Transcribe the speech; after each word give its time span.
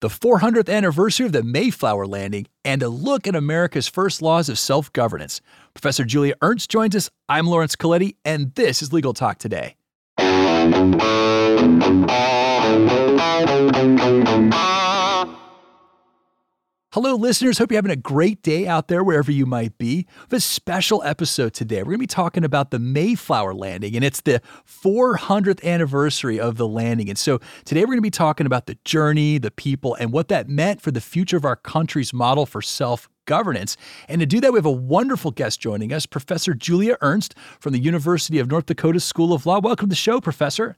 the 0.00 0.08
400th 0.08 0.72
anniversary 0.72 1.26
of 1.26 1.32
the 1.32 1.42
Mayflower 1.42 2.06
landing, 2.06 2.46
and 2.64 2.82
a 2.82 2.88
look 2.88 3.26
at 3.26 3.34
America's 3.34 3.88
first 3.88 4.22
laws 4.22 4.48
of 4.48 4.58
self 4.58 4.92
governance. 4.92 5.40
Professor 5.74 6.04
Julia 6.04 6.34
Ernst 6.42 6.70
joins 6.70 6.96
us. 6.96 7.10
I'm 7.28 7.46
Lawrence 7.46 7.76
Colletti, 7.76 8.16
and 8.24 8.54
this 8.54 8.82
is 8.82 8.92
Legal 8.92 9.12
Talk 9.12 9.38
Today. 9.38 9.74
Hello, 17.00 17.14
listeners. 17.14 17.58
Hope 17.58 17.70
you're 17.70 17.78
having 17.78 17.92
a 17.92 17.94
great 17.94 18.42
day 18.42 18.66
out 18.66 18.88
there 18.88 19.04
wherever 19.04 19.30
you 19.30 19.46
might 19.46 19.78
be. 19.78 19.98
We 19.98 20.06
have 20.22 20.32
a 20.32 20.40
special 20.40 21.00
episode 21.04 21.54
today. 21.54 21.76
We're 21.76 21.92
going 21.92 21.98
to 21.98 21.98
be 21.98 22.06
talking 22.08 22.42
about 22.42 22.72
the 22.72 22.80
Mayflower 22.80 23.54
landing, 23.54 23.94
and 23.94 24.04
it's 24.04 24.20
the 24.20 24.42
400th 24.66 25.62
anniversary 25.62 26.40
of 26.40 26.56
the 26.56 26.66
landing. 26.66 27.08
And 27.08 27.16
so 27.16 27.38
today 27.64 27.82
we're 27.82 27.92
going 27.92 27.98
to 27.98 28.02
be 28.02 28.10
talking 28.10 28.46
about 28.46 28.66
the 28.66 28.76
journey, 28.84 29.38
the 29.38 29.52
people, 29.52 29.94
and 29.94 30.12
what 30.12 30.26
that 30.26 30.48
meant 30.48 30.80
for 30.80 30.90
the 30.90 31.00
future 31.00 31.36
of 31.36 31.44
our 31.44 31.54
country's 31.54 32.12
model 32.12 32.46
for 32.46 32.60
self 32.60 33.08
governance. 33.26 33.76
And 34.08 34.18
to 34.20 34.26
do 34.26 34.40
that, 34.40 34.52
we 34.52 34.58
have 34.58 34.66
a 34.66 34.72
wonderful 34.72 35.30
guest 35.30 35.60
joining 35.60 35.92
us, 35.92 36.04
Professor 36.04 36.52
Julia 36.52 36.96
Ernst 37.00 37.36
from 37.60 37.74
the 37.74 37.78
University 37.78 38.40
of 38.40 38.50
North 38.50 38.66
Dakota 38.66 38.98
School 38.98 39.32
of 39.32 39.46
Law. 39.46 39.60
Welcome 39.60 39.86
to 39.86 39.90
the 39.90 39.94
show, 39.94 40.20
Professor. 40.20 40.76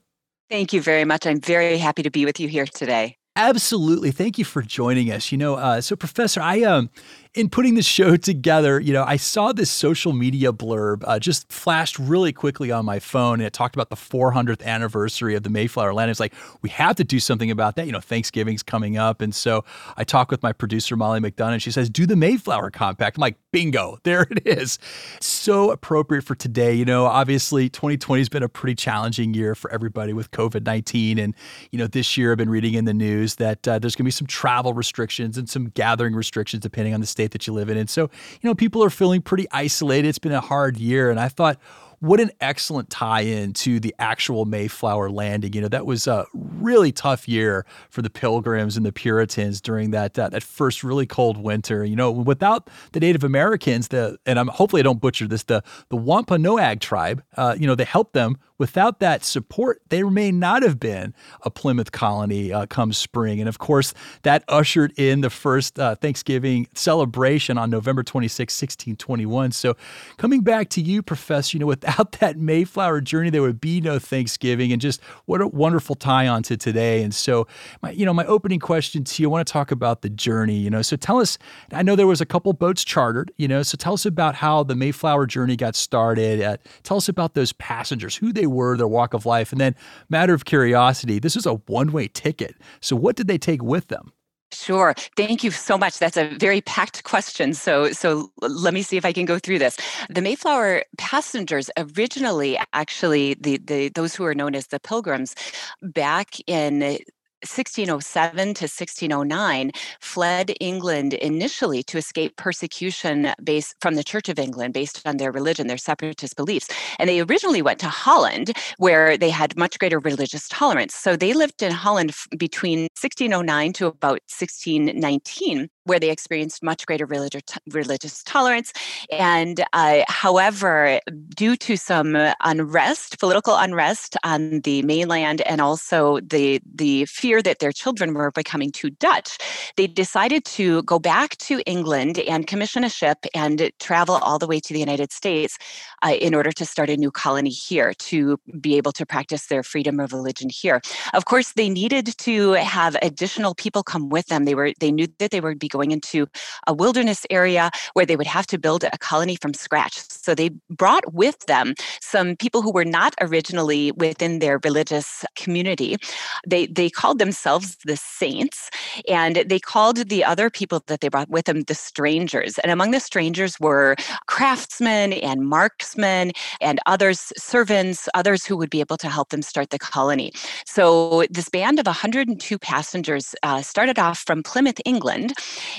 Thank 0.51 0.71
you 0.71 0.83
very 0.83 1.03
much. 1.03 1.25
I'm 1.25 1.41
very 1.41 1.79
happy 1.79 2.03
to 2.03 2.11
be 2.11 2.25
with 2.25 2.39
you 2.39 2.47
here 2.47 2.67
today. 2.67 3.17
Absolutely. 3.35 4.11
Thank 4.11 4.37
you 4.37 4.45
for 4.45 4.61
joining 4.61 5.11
us. 5.11 5.31
You 5.31 5.37
know, 5.37 5.55
uh, 5.55 5.79
so 5.81 5.95
Professor, 5.95 6.41
I 6.41 6.63
um, 6.63 6.89
in 7.33 7.49
putting 7.49 7.75
the 7.75 7.81
show 7.81 8.17
together, 8.17 8.77
you 8.77 8.91
know, 8.91 9.05
I 9.05 9.15
saw 9.15 9.53
this 9.53 9.71
social 9.71 10.11
media 10.11 10.51
blurb 10.51 11.03
uh, 11.07 11.17
just 11.17 11.49
flashed 11.49 11.97
really 11.97 12.33
quickly 12.33 12.71
on 12.71 12.83
my 12.83 12.99
phone, 12.99 13.35
and 13.35 13.43
it 13.43 13.53
talked 13.53 13.73
about 13.73 13.89
the 13.89 13.95
400th 13.95 14.61
anniversary 14.63 15.35
of 15.35 15.43
the 15.43 15.49
Mayflower 15.49 15.93
Land. 15.93 16.11
It's 16.11 16.19
like 16.19 16.33
we 16.61 16.69
have 16.71 16.97
to 16.97 17.05
do 17.05 17.21
something 17.21 17.49
about 17.49 17.77
that. 17.77 17.85
You 17.85 17.93
know, 17.93 18.01
Thanksgiving's 18.01 18.63
coming 18.63 18.97
up, 18.97 19.21
and 19.21 19.33
so 19.33 19.63
I 19.95 20.03
talked 20.03 20.29
with 20.29 20.43
my 20.43 20.51
producer 20.51 20.97
Molly 20.97 21.21
McDonough, 21.21 21.53
and 21.53 21.61
she 21.61 21.71
says, 21.71 21.89
"Do 21.89 22.05
the 22.05 22.17
Mayflower 22.17 22.69
Compact." 22.69 23.17
I'm 23.17 23.21
like, 23.21 23.37
"Bingo! 23.51 23.97
There 24.11 24.27
it 24.29 24.45
is." 24.45 24.77
So 25.21 25.71
appropriate 25.71 26.25
for 26.25 26.35
today. 26.35 26.73
You 26.73 26.83
know, 26.83 27.05
obviously, 27.05 27.69
2020 27.69 28.19
has 28.19 28.29
been 28.29 28.43
a 28.43 28.49
pretty 28.49 28.75
challenging 28.75 29.33
year 29.33 29.55
for 29.55 29.71
everybody 29.71 30.11
with 30.11 30.31
COVID 30.31 30.65
19, 30.65 31.17
and 31.17 31.33
you 31.71 31.79
know, 31.79 31.87
this 31.87 32.17
year 32.17 32.31
I've 32.31 32.37
been 32.37 32.49
reading 32.49 32.73
in 32.73 32.83
the 32.83 32.93
news 32.93 33.35
that 33.35 33.65
uh, 33.67 33.79
there's 33.79 33.95
going 33.95 34.03
to 34.03 34.07
be 34.07 34.11
some 34.11 34.27
travel 34.27 34.73
restrictions 34.73 35.37
and 35.37 35.49
some 35.49 35.69
gathering 35.69 36.13
restrictions 36.13 36.61
depending 36.61 36.93
on 36.93 36.99
the 36.99 37.07
state 37.07 37.20
state 37.21 37.31
that 37.31 37.45
you 37.45 37.53
live 37.53 37.69
in. 37.69 37.77
And 37.77 37.89
so, 37.89 38.09
you 38.41 38.49
know, 38.49 38.55
people 38.55 38.83
are 38.83 38.89
feeling 38.89 39.21
pretty 39.21 39.47
isolated. 39.51 40.07
It's 40.07 40.19
been 40.19 40.31
a 40.31 40.41
hard 40.41 40.77
year. 40.77 41.11
And 41.11 41.19
I 41.19 41.27
thought, 41.27 41.59
what 42.01 42.19
an 42.19 42.31
excellent 42.41 42.89
tie-in 42.89 43.53
to 43.53 43.79
the 43.79 43.93
actual 43.99 44.45
Mayflower 44.45 45.11
landing. 45.11 45.53
You 45.53 45.61
know, 45.61 45.67
that 45.67 45.85
was 45.85 46.07
a 46.07 46.25
really 46.33 46.91
tough 46.91 47.27
year 47.27 47.63
for 47.91 48.01
the 48.01 48.09
Pilgrims 48.09 48.75
and 48.75 48.83
the 48.83 48.91
Puritans 48.91 49.61
during 49.61 49.91
that 49.91 50.17
uh, 50.17 50.29
that 50.29 50.41
first 50.41 50.83
really 50.83 51.05
cold 51.05 51.37
winter. 51.37 51.85
You 51.85 51.95
know, 51.95 52.11
without 52.11 52.69
the 52.91 52.99
Native 52.99 53.23
Americans, 53.23 53.89
the 53.89 54.17
and 54.25 54.39
I'm 54.39 54.47
hopefully 54.47 54.79
I 54.79 54.83
don't 54.83 54.99
butcher 54.99 55.27
this, 55.27 55.43
the 55.43 55.63
the 55.89 55.95
Wampanoag 55.95 56.79
tribe, 56.79 57.23
uh, 57.37 57.55
you 57.57 57.67
know, 57.67 57.75
they 57.75 57.85
helped 57.85 58.13
them 58.13 58.37
Without 58.61 58.99
that 58.99 59.25
support, 59.25 59.81
there 59.89 60.11
may 60.11 60.31
not 60.31 60.61
have 60.61 60.79
been 60.79 61.15
a 61.41 61.49
Plymouth 61.49 61.91
colony 61.91 62.53
uh, 62.53 62.67
come 62.67 62.93
spring. 62.93 63.39
And 63.39 63.49
of 63.49 63.57
course, 63.57 63.91
that 64.21 64.43
ushered 64.47 64.93
in 64.99 65.21
the 65.21 65.31
first 65.31 65.79
uh, 65.79 65.95
Thanksgiving 65.95 66.67
celebration 66.75 67.57
on 67.57 67.71
November 67.71 68.03
26, 68.03 68.53
1621. 68.53 69.51
So, 69.53 69.75
coming 70.17 70.41
back 70.41 70.69
to 70.69 70.81
you, 70.81 71.01
Professor, 71.01 71.57
you 71.57 71.59
know, 71.59 71.65
without 71.65 71.90
that 72.19 72.37
Mayflower 72.37 73.01
journey, 73.01 73.29
there 73.29 73.41
would 73.41 73.61
be 73.61 73.81
no 73.81 73.99
Thanksgiving. 73.99 74.71
And 74.71 74.81
just 74.81 75.01
what 75.25 75.41
a 75.41 75.47
wonderful 75.47 75.95
tie 75.95 76.27
on 76.27 76.43
to 76.43 76.57
today. 76.57 77.03
And 77.03 77.13
so, 77.13 77.47
my, 77.81 77.91
you 77.91 78.05
know, 78.05 78.13
my 78.13 78.25
opening 78.25 78.59
question 78.59 79.03
to 79.03 79.21
you, 79.23 79.29
I 79.29 79.31
want 79.31 79.47
to 79.47 79.51
talk 79.51 79.71
about 79.71 80.01
the 80.01 80.09
journey, 80.09 80.57
you 80.57 80.69
know. 80.69 80.81
So, 80.81 80.95
tell 80.95 81.19
us, 81.19 81.37
I 81.71 81.83
know 81.83 81.95
there 81.95 82.07
was 82.07 82.21
a 82.21 82.25
couple 82.25 82.51
boats 82.53 82.83
chartered, 82.83 83.31
you 83.37 83.47
know, 83.47 83.63
so 83.63 83.75
tell 83.77 83.93
us 83.93 84.05
about 84.05 84.35
how 84.35 84.63
the 84.63 84.75
Mayflower 84.75 85.25
journey 85.25 85.55
got 85.55 85.75
started. 85.75 86.41
Uh, 86.41 86.57
tell 86.83 86.97
us 86.97 87.09
about 87.09 87.33
those 87.33 87.53
passengers, 87.53 88.15
who 88.15 88.33
they 88.33 88.47
were, 88.47 88.77
their 88.77 88.87
walk 88.87 89.13
of 89.13 89.25
life. 89.25 89.51
And 89.51 89.61
then, 89.61 89.75
matter 90.09 90.33
of 90.33 90.45
curiosity, 90.45 91.19
this 91.19 91.35
is 91.35 91.45
a 91.45 91.53
one 91.53 91.91
way 91.91 92.07
ticket. 92.07 92.55
So, 92.79 92.95
what 92.95 93.15
did 93.15 93.27
they 93.27 93.37
take 93.37 93.63
with 93.63 93.87
them? 93.87 94.13
Sure. 94.53 94.93
Thank 95.15 95.43
you 95.43 95.51
so 95.51 95.77
much. 95.77 95.97
That's 95.97 96.17
a 96.17 96.35
very 96.37 96.61
packed 96.61 97.03
question. 97.03 97.53
So 97.53 97.91
so 97.91 98.31
let 98.41 98.73
me 98.73 98.81
see 98.81 98.97
if 98.97 99.05
I 99.05 99.13
can 99.13 99.25
go 99.25 99.39
through 99.39 99.59
this. 99.59 99.77
The 100.09 100.21
Mayflower 100.21 100.83
passengers 100.97 101.69
originally 101.77 102.57
actually 102.73 103.35
the, 103.35 103.57
the 103.57 103.89
those 103.89 104.15
who 104.15 104.25
are 104.25 104.35
known 104.35 104.55
as 104.55 104.67
the 104.67 104.79
pilgrims 104.79 105.35
back 105.81 106.35
in 106.47 106.99
1607 107.43 108.53
to 108.53 108.63
1609 108.63 109.71
fled 109.99 110.53
England 110.59 111.13
initially 111.15 111.83
to 111.83 111.97
escape 111.97 112.35
persecution 112.35 113.33
based 113.43 113.75
from 113.81 113.95
the 113.95 114.03
Church 114.03 114.29
of 114.29 114.39
England 114.39 114.73
based 114.73 115.01
on 115.05 115.17
their 115.17 115.31
religion, 115.31 115.67
their 115.67 115.77
separatist 115.77 116.35
beliefs. 116.35 116.67
And 116.99 117.09
they 117.09 117.19
originally 117.19 117.61
went 117.61 117.79
to 117.79 117.89
Holland 117.89 118.53
where 118.77 119.17
they 119.17 119.29
had 119.29 119.57
much 119.57 119.79
greater 119.79 119.99
religious 119.99 120.47
tolerance. 120.47 120.93
So 120.93 121.15
they 121.15 121.33
lived 121.33 121.61
in 121.61 121.71
Holland 121.71 122.13
between 122.37 122.81
1609 122.99 123.73
to 123.73 123.87
about 123.87 124.21
1619 124.29 125.69
where 125.85 125.99
they 125.99 126.09
experienced 126.09 126.63
much 126.63 126.85
greater 126.85 127.05
religious 127.05 127.43
religious 127.71 128.23
tolerance. 128.23 128.71
And 129.11 129.63
uh, 129.73 130.03
however, 130.07 130.99
due 131.35 131.55
to 131.57 131.75
some 131.77 132.15
unrest, 132.41 133.19
political 133.19 133.55
unrest 133.55 134.17
on 134.23 134.61
the 134.61 134.81
mainland, 134.83 135.41
and 135.41 135.61
also 135.61 136.19
the 136.19 136.61
the 136.73 137.05
fear 137.05 137.41
that 137.41 137.59
their 137.59 137.71
children 137.71 138.13
were 138.13 138.31
becoming 138.31 138.71
too 138.71 138.89
Dutch, 138.89 139.37
they 139.77 139.87
decided 139.87 140.45
to 140.45 140.83
go 140.83 140.99
back 140.99 141.37
to 141.37 141.61
England 141.65 142.19
and 142.19 142.47
commission 142.47 142.83
a 142.83 142.89
ship 142.89 143.25
and 143.33 143.71
travel 143.79 144.15
all 144.15 144.37
the 144.37 144.47
way 144.47 144.59
to 144.59 144.73
the 144.73 144.79
United 144.79 145.11
States 145.11 145.57
uh, 146.03 146.13
in 146.19 146.35
order 146.35 146.51
to 146.51 146.65
start 146.65 146.89
a 146.89 146.97
new 146.97 147.11
colony 147.11 147.49
here 147.49 147.93
to 147.95 148.37
be 148.59 148.77
able 148.77 148.91
to 148.91 149.05
practice 149.05 149.47
their 149.47 149.63
freedom 149.63 149.99
of 149.99 150.13
religion 150.13 150.49
here. 150.49 150.81
Of 151.13 151.25
course, 151.25 151.53
they 151.53 151.69
needed 151.69 152.17
to 152.19 152.51
have 152.53 152.95
additional 153.01 153.55
people 153.55 153.83
come 153.83 154.09
with 154.09 154.27
them. 154.27 154.45
They 154.45 154.55
were 154.55 154.73
they 154.79 154.91
knew 154.91 155.07
that 155.19 155.31
they 155.31 155.41
would 155.41 155.59
be 155.59 155.67
going 155.67 155.80
into 155.89 156.27
a 156.67 156.73
wilderness 156.73 157.25
area 157.31 157.71
where 157.93 158.05
they 158.05 158.15
would 158.15 158.27
have 158.27 158.45
to 158.47 158.59
build 158.59 158.83
a 158.83 158.97
colony 158.99 159.35
from 159.35 159.53
scratch. 159.55 159.99
So 160.09 160.35
they 160.35 160.49
brought 160.69 161.13
with 161.13 161.39
them 161.47 161.73
some 162.01 162.35
people 162.35 162.61
who 162.61 162.71
were 162.71 162.85
not 162.85 163.15
originally 163.19 163.91
within 163.93 164.39
their 164.39 164.59
religious 164.63 165.25
community. 165.35 165.97
They 166.45 166.67
they 166.67 166.89
called 166.89 167.17
themselves 167.17 167.77
the 167.85 167.97
saints, 167.97 168.69
and 169.07 169.37
they 169.47 169.59
called 169.59 170.09
the 170.09 170.23
other 170.23 170.49
people 170.49 170.83
that 170.87 171.01
they 171.01 171.09
brought 171.09 171.29
with 171.29 171.45
them 171.45 171.61
the 171.63 171.75
strangers. 171.75 172.59
And 172.59 172.71
among 172.71 172.91
the 172.91 172.99
strangers 172.99 173.59
were 173.59 173.95
craftsmen 174.27 175.13
and 175.13 175.47
marksmen 175.47 176.33
and 176.59 176.79
others, 176.85 177.31
servants, 177.37 178.09
others 178.13 178.45
who 178.45 178.57
would 178.57 178.69
be 178.69 178.81
able 178.81 178.97
to 178.97 179.09
help 179.09 179.29
them 179.29 179.41
start 179.41 179.69
the 179.69 179.79
colony. 179.79 180.31
So 180.65 181.25
this 181.29 181.49
band 181.49 181.79
of 181.79 181.85
102 181.85 182.59
passengers 182.59 183.35
uh, 183.43 183.61
started 183.61 183.97
off 183.97 184.19
from 184.19 184.43
Plymouth, 184.43 184.81
England, 184.85 185.33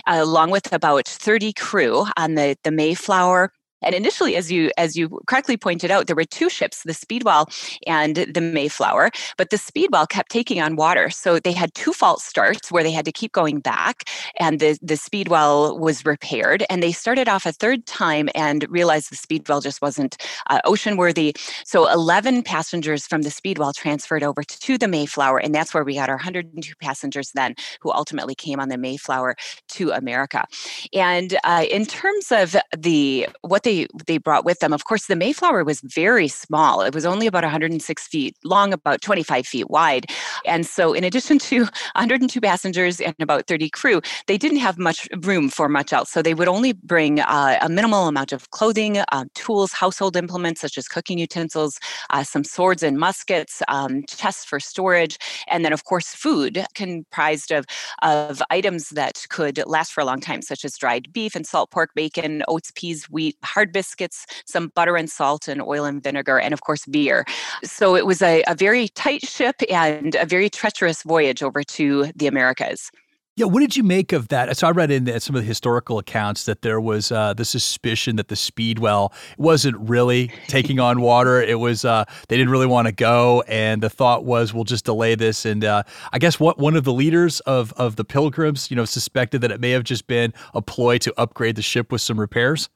along 0.06 0.50
with 0.50 0.72
about 0.72 1.06
30 1.06 1.52
crew 1.52 2.06
on 2.16 2.34
the, 2.34 2.56
the 2.64 2.70
Mayflower 2.70 3.52
and 3.82 3.94
initially, 3.94 4.36
as 4.36 4.50
you 4.50 4.70
as 4.76 4.96
you 4.96 5.20
correctly 5.26 5.56
pointed 5.56 5.90
out, 5.90 6.06
there 6.06 6.16
were 6.16 6.24
two 6.24 6.48
ships, 6.48 6.82
the 6.84 6.94
Speedwell 6.94 7.48
and 7.86 8.16
the 8.16 8.40
Mayflower, 8.40 9.10
but 9.36 9.50
the 9.50 9.58
Speedwell 9.58 10.06
kept 10.06 10.30
taking 10.30 10.60
on 10.60 10.76
water. 10.76 11.10
So 11.10 11.38
they 11.38 11.52
had 11.52 11.74
two 11.74 11.92
false 11.92 12.24
starts 12.24 12.70
where 12.70 12.82
they 12.82 12.90
had 12.90 13.04
to 13.04 13.12
keep 13.12 13.32
going 13.32 13.60
back, 13.60 14.04
and 14.38 14.60
the, 14.60 14.78
the 14.82 14.96
Speedwell 14.96 15.78
was 15.78 16.04
repaired. 16.04 16.64
And 16.70 16.82
they 16.82 16.92
started 16.92 17.28
off 17.28 17.46
a 17.46 17.52
third 17.52 17.86
time 17.86 18.28
and 18.34 18.66
realized 18.70 19.10
the 19.10 19.16
Speedwell 19.16 19.60
just 19.60 19.82
wasn't 19.82 20.16
uh, 20.48 20.60
ocean 20.64 20.96
worthy. 20.96 21.34
So 21.64 21.90
11 21.90 22.42
passengers 22.42 23.06
from 23.06 23.22
the 23.22 23.30
Speedwell 23.30 23.72
transferred 23.72 24.22
over 24.22 24.42
to 24.42 24.78
the 24.78 24.88
Mayflower, 24.88 25.38
and 25.38 25.54
that's 25.54 25.74
where 25.74 25.84
we 25.84 25.94
got 25.94 26.08
our 26.08 26.16
102 26.16 26.72
passengers 26.80 27.32
then, 27.34 27.54
who 27.80 27.90
ultimately 27.90 28.34
came 28.34 28.60
on 28.60 28.68
the 28.68 28.78
Mayflower 28.78 29.36
to 29.68 29.90
America. 29.90 30.44
And 30.92 31.36
uh, 31.44 31.64
in 31.70 31.86
terms 31.86 32.30
of 32.30 32.56
the 32.76 33.28
what 33.42 33.62
they 33.62 33.71
they 33.72 33.86
they 34.06 34.18
brought 34.18 34.44
with 34.44 34.58
them. 34.58 34.72
Of 34.72 34.84
course, 34.84 35.06
the 35.06 35.16
Mayflower 35.16 35.64
was 35.64 35.80
very 35.80 36.28
small. 36.28 36.82
It 36.82 36.94
was 36.94 37.06
only 37.06 37.26
about 37.26 37.44
106 37.44 38.06
feet 38.06 38.36
long, 38.44 38.72
about 38.72 39.00
25 39.00 39.46
feet 39.46 39.70
wide. 39.70 40.06
And 40.44 40.66
so, 40.66 40.92
in 40.92 41.04
addition 41.04 41.38
to 41.50 41.60
102 41.94 42.40
passengers 42.40 43.00
and 43.00 43.14
about 43.20 43.46
30 43.46 43.70
crew, 43.70 44.00
they 44.26 44.38
didn't 44.38 44.58
have 44.58 44.78
much 44.78 45.08
room 45.22 45.48
for 45.48 45.68
much 45.68 45.92
else. 45.92 46.10
So 46.10 46.22
they 46.22 46.34
would 46.34 46.48
only 46.48 46.72
bring 46.72 47.20
uh, 47.20 47.58
a 47.60 47.68
minimal 47.68 48.08
amount 48.08 48.32
of 48.32 48.50
clothing, 48.50 48.98
uh, 48.98 49.24
tools, 49.34 49.72
household 49.72 50.16
implements 50.16 50.60
such 50.60 50.76
as 50.78 50.88
cooking 50.88 51.18
utensils, 51.18 51.78
uh, 52.10 52.24
some 52.24 52.44
swords 52.44 52.82
and 52.82 52.98
muskets, 52.98 53.62
um, 53.68 54.04
chests 54.08 54.44
for 54.44 54.60
storage, 54.60 55.18
and 55.48 55.64
then 55.64 55.72
of 55.72 55.84
course 55.84 56.08
food 56.14 56.64
comprised 56.74 57.50
of 57.50 57.64
of 58.02 58.42
items 58.50 58.90
that 58.90 59.24
could 59.28 59.62
last 59.66 59.92
for 59.92 60.00
a 60.00 60.04
long 60.04 60.20
time, 60.20 60.42
such 60.42 60.64
as 60.64 60.76
dried 60.76 61.12
beef 61.12 61.34
and 61.34 61.46
salt 61.46 61.70
pork, 61.70 61.90
bacon, 61.94 62.42
oats, 62.48 62.72
peas, 62.74 63.04
wheat, 63.10 63.36
hard 63.42 63.61
hard 63.62 63.72
biscuits, 63.72 64.26
some 64.44 64.72
butter 64.74 64.96
and 64.96 65.08
salt, 65.08 65.46
and 65.46 65.62
oil 65.62 65.84
and 65.84 66.02
vinegar, 66.02 66.36
and 66.36 66.52
of 66.52 66.62
course, 66.62 66.84
beer. 66.86 67.24
So 67.62 67.94
it 67.94 68.06
was 68.06 68.20
a, 68.20 68.42
a 68.48 68.56
very 68.56 68.88
tight 68.88 69.24
ship 69.24 69.54
and 69.70 70.16
a 70.16 70.26
very 70.26 70.50
treacherous 70.50 71.04
voyage 71.04 71.44
over 71.44 71.62
to 71.62 72.10
the 72.16 72.26
Americas. 72.26 72.90
Yeah, 73.36 73.46
what 73.46 73.60
did 73.60 73.76
you 73.76 73.84
make 73.84 74.12
of 74.12 74.28
that? 74.28 74.54
So 74.56 74.66
I 74.66 74.72
read 74.72 74.90
in 74.90 75.06
some 75.20 75.36
of 75.36 75.42
the 75.42 75.46
historical 75.46 75.98
accounts 75.98 76.44
that 76.44 76.62
there 76.62 76.80
was 76.80 77.12
uh, 77.12 77.34
the 77.34 77.44
suspicion 77.44 78.16
that 78.16 78.28
the 78.28 78.36
Speedwell 78.36 79.12
wasn't 79.38 79.76
really 79.88 80.32
taking 80.48 80.80
on 80.80 81.00
water. 81.00 81.40
It 81.40 81.58
was 81.60 81.84
uh, 81.84 82.04
they 82.28 82.36
didn't 82.36 82.50
really 82.50 82.66
want 82.66 82.88
to 82.88 82.92
go, 82.92 83.42
and 83.46 83.80
the 83.80 83.88
thought 83.88 84.24
was 84.24 84.52
we'll 84.52 84.64
just 84.64 84.84
delay 84.84 85.14
this. 85.14 85.46
And 85.46 85.64
uh, 85.64 85.84
I 86.12 86.18
guess 86.18 86.40
what 86.40 86.58
one 86.58 86.76
of 86.76 86.82
the 86.84 86.92
leaders 86.92 87.38
of 87.40 87.72
of 87.74 87.94
the 87.94 88.04
Pilgrims, 88.04 88.70
you 88.70 88.76
know, 88.76 88.84
suspected 88.84 89.40
that 89.40 89.52
it 89.52 89.60
may 89.60 89.70
have 89.70 89.84
just 89.84 90.08
been 90.08 90.34
a 90.52 90.60
ploy 90.60 90.98
to 90.98 91.14
upgrade 91.16 91.54
the 91.54 91.62
ship 91.62 91.92
with 91.92 92.02
some 92.02 92.18
repairs. 92.18 92.68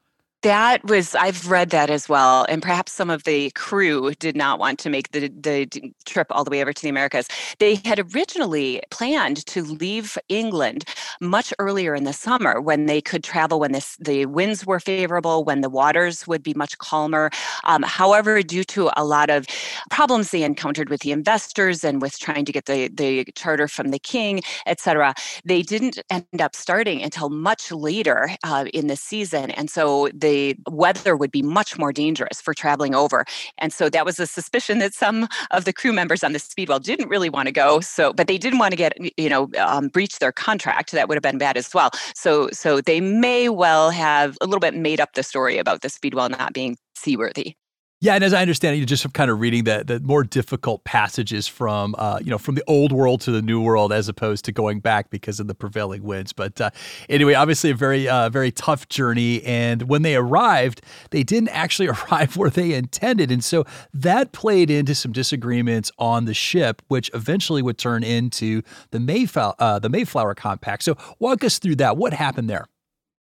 That 0.43 0.83
was 0.83 1.15
I've 1.15 1.49
read 1.49 1.71
that 1.71 1.89
as 1.89 2.07
well, 2.07 2.45
and 2.47 2.61
perhaps 2.61 2.93
some 2.93 3.09
of 3.09 3.23
the 3.23 3.49
crew 3.55 4.13
did 4.19 4.35
not 4.35 4.59
want 4.59 4.77
to 4.79 4.89
make 4.89 5.11
the 5.11 5.29
the 5.29 5.67
trip 6.05 6.27
all 6.29 6.43
the 6.43 6.51
way 6.51 6.61
over 6.61 6.71
to 6.71 6.81
the 6.81 6.89
Americas. 6.89 7.27
They 7.57 7.81
had 7.83 7.99
originally 8.13 8.81
planned 8.91 9.43
to 9.47 9.63
leave 9.63 10.15
England 10.29 10.85
much 11.19 11.53
earlier 11.57 11.95
in 11.95 12.03
the 12.03 12.13
summer 12.13 12.61
when 12.61 12.85
they 12.85 13.01
could 13.01 13.23
travel 13.23 13.59
when 13.59 13.71
this, 13.71 13.97
the 13.99 14.27
winds 14.27 14.63
were 14.63 14.79
favorable, 14.79 15.43
when 15.43 15.61
the 15.61 15.69
waters 15.71 16.27
would 16.27 16.43
be 16.43 16.53
much 16.53 16.77
calmer. 16.77 17.31
Um, 17.63 17.81
however, 17.81 18.43
due 18.43 18.63
to 18.65 18.91
a 18.95 19.03
lot 19.03 19.31
of 19.31 19.47
problems 19.89 20.29
they 20.29 20.43
encountered 20.43 20.89
with 20.89 21.01
the 21.01 21.11
investors 21.11 21.83
and 21.83 21.99
with 21.99 22.19
trying 22.19 22.45
to 22.45 22.51
get 22.51 22.65
the 22.65 22.89
the 22.89 23.25
charter 23.35 23.67
from 23.67 23.89
the 23.89 23.99
king, 23.99 24.41
etc., 24.67 25.15
they 25.45 25.63
didn't 25.63 25.97
end 26.11 26.41
up 26.41 26.55
starting 26.55 27.01
until 27.01 27.29
much 27.29 27.71
later 27.71 28.29
uh, 28.43 28.65
in 28.71 28.85
the 28.87 28.95
season, 28.95 29.49
and 29.51 29.71
so. 29.71 30.09
The 30.27 30.55
weather 30.69 31.15
would 31.15 31.31
be 31.31 31.41
much 31.41 31.77
more 31.77 31.93
dangerous 31.93 32.41
for 32.41 32.53
traveling 32.53 32.93
over. 32.93 33.25
And 33.57 33.71
so 33.71 33.89
that 33.89 34.05
was 34.05 34.19
a 34.19 34.27
suspicion 34.27 34.79
that 34.79 34.93
some 34.93 35.27
of 35.51 35.65
the 35.65 35.73
crew 35.73 35.93
members 35.93 36.23
on 36.23 36.33
the 36.33 36.39
Speedwell 36.39 36.79
didn't 36.79 37.09
really 37.09 37.29
want 37.29 37.47
to 37.47 37.51
go. 37.51 37.79
So, 37.79 38.13
but 38.13 38.27
they 38.27 38.37
didn't 38.37 38.59
want 38.59 38.71
to 38.71 38.77
get, 38.77 38.93
you 39.17 39.29
know, 39.29 39.49
um, 39.59 39.87
breach 39.87 40.19
their 40.19 40.31
contract. 40.31 40.91
That 40.91 41.07
would 41.07 41.15
have 41.15 41.23
been 41.23 41.37
bad 41.37 41.57
as 41.57 41.73
well. 41.73 41.91
So, 42.15 42.49
so 42.51 42.81
they 42.81 42.99
may 43.01 43.49
well 43.49 43.89
have 43.91 44.37
a 44.41 44.45
little 44.45 44.59
bit 44.59 44.75
made 44.75 44.99
up 44.99 45.13
the 45.13 45.23
story 45.23 45.57
about 45.57 45.81
the 45.81 45.89
Speedwell 45.89 46.29
not 46.29 46.53
being 46.53 46.77
seaworthy. 46.95 47.55
Yeah, 47.99 48.13
and 48.13 48.23
as 48.23 48.31
I 48.31 48.41
understand 48.41 48.79
it, 48.79 48.85
just 48.85 49.01
from 49.01 49.11
kind 49.11 49.31
of 49.31 49.39
reading 49.39 49.63
the 49.63 49.83
the 49.83 49.99
more 49.99 50.23
difficult 50.23 50.83
passages 50.83 51.47
from 51.47 51.95
uh, 51.97 52.19
you 52.23 52.29
know 52.29 52.37
from 52.37 52.53
the 52.53 52.63
old 52.67 52.91
world 52.91 53.21
to 53.21 53.31
the 53.31 53.41
new 53.41 53.59
world, 53.59 53.91
as 53.91 54.07
opposed 54.07 54.45
to 54.45 54.51
going 54.51 54.81
back 54.81 55.09
because 55.09 55.39
of 55.39 55.47
the 55.47 55.55
prevailing 55.55 56.03
winds. 56.03 56.31
But 56.31 56.61
uh, 56.61 56.69
anyway, 57.09 57.33
obviously 57.33 57.71
a 57.71 57.75
very 57.75 58.07
uh, 58.07 58.29
very 58.29 58.51
tough 58.51 58.87
journey. 58.87 59.43
And 59.43 59.83
when 59.89 60.03
they 60.03 60.15
arrived, 60.15 60.81
they 61.09 61.23
didn't 61.23 61.49
actually 61.49 61.87
arrive 62.11 62.37
where 62.37 62.51
they 62.51 62.73
intended, 62.73 63.31
and 63.31 63.43
so 63.43 63.65
that 63.95 64.31
played 64.31 64.69
into 64.69 64.93
some 64.93 65.11
disagreements 65.11 65.91
on 65.97 66.25
the 66.25 66.35
ship, 66.35 66.83
which 66.89 67.09
eventually 67.15 67.63
would 67.63 67.79
turn 67.79 68.03
into 68.03 68.61
the 68.91 68.99
Mayflower 68.99 69.55
uh, 69.57 69.79
the 69.79 69.89
Mayflower 69.89 70.35
Compact. 70.35 70.83
So 70.83 70.97
walk 71.17 71.43
us 71.43 71.57
through 71.57 71.77
that. 71.77 71.97
What 71.97 72.13
happened 72.13 72.47
there? 72.47 72.67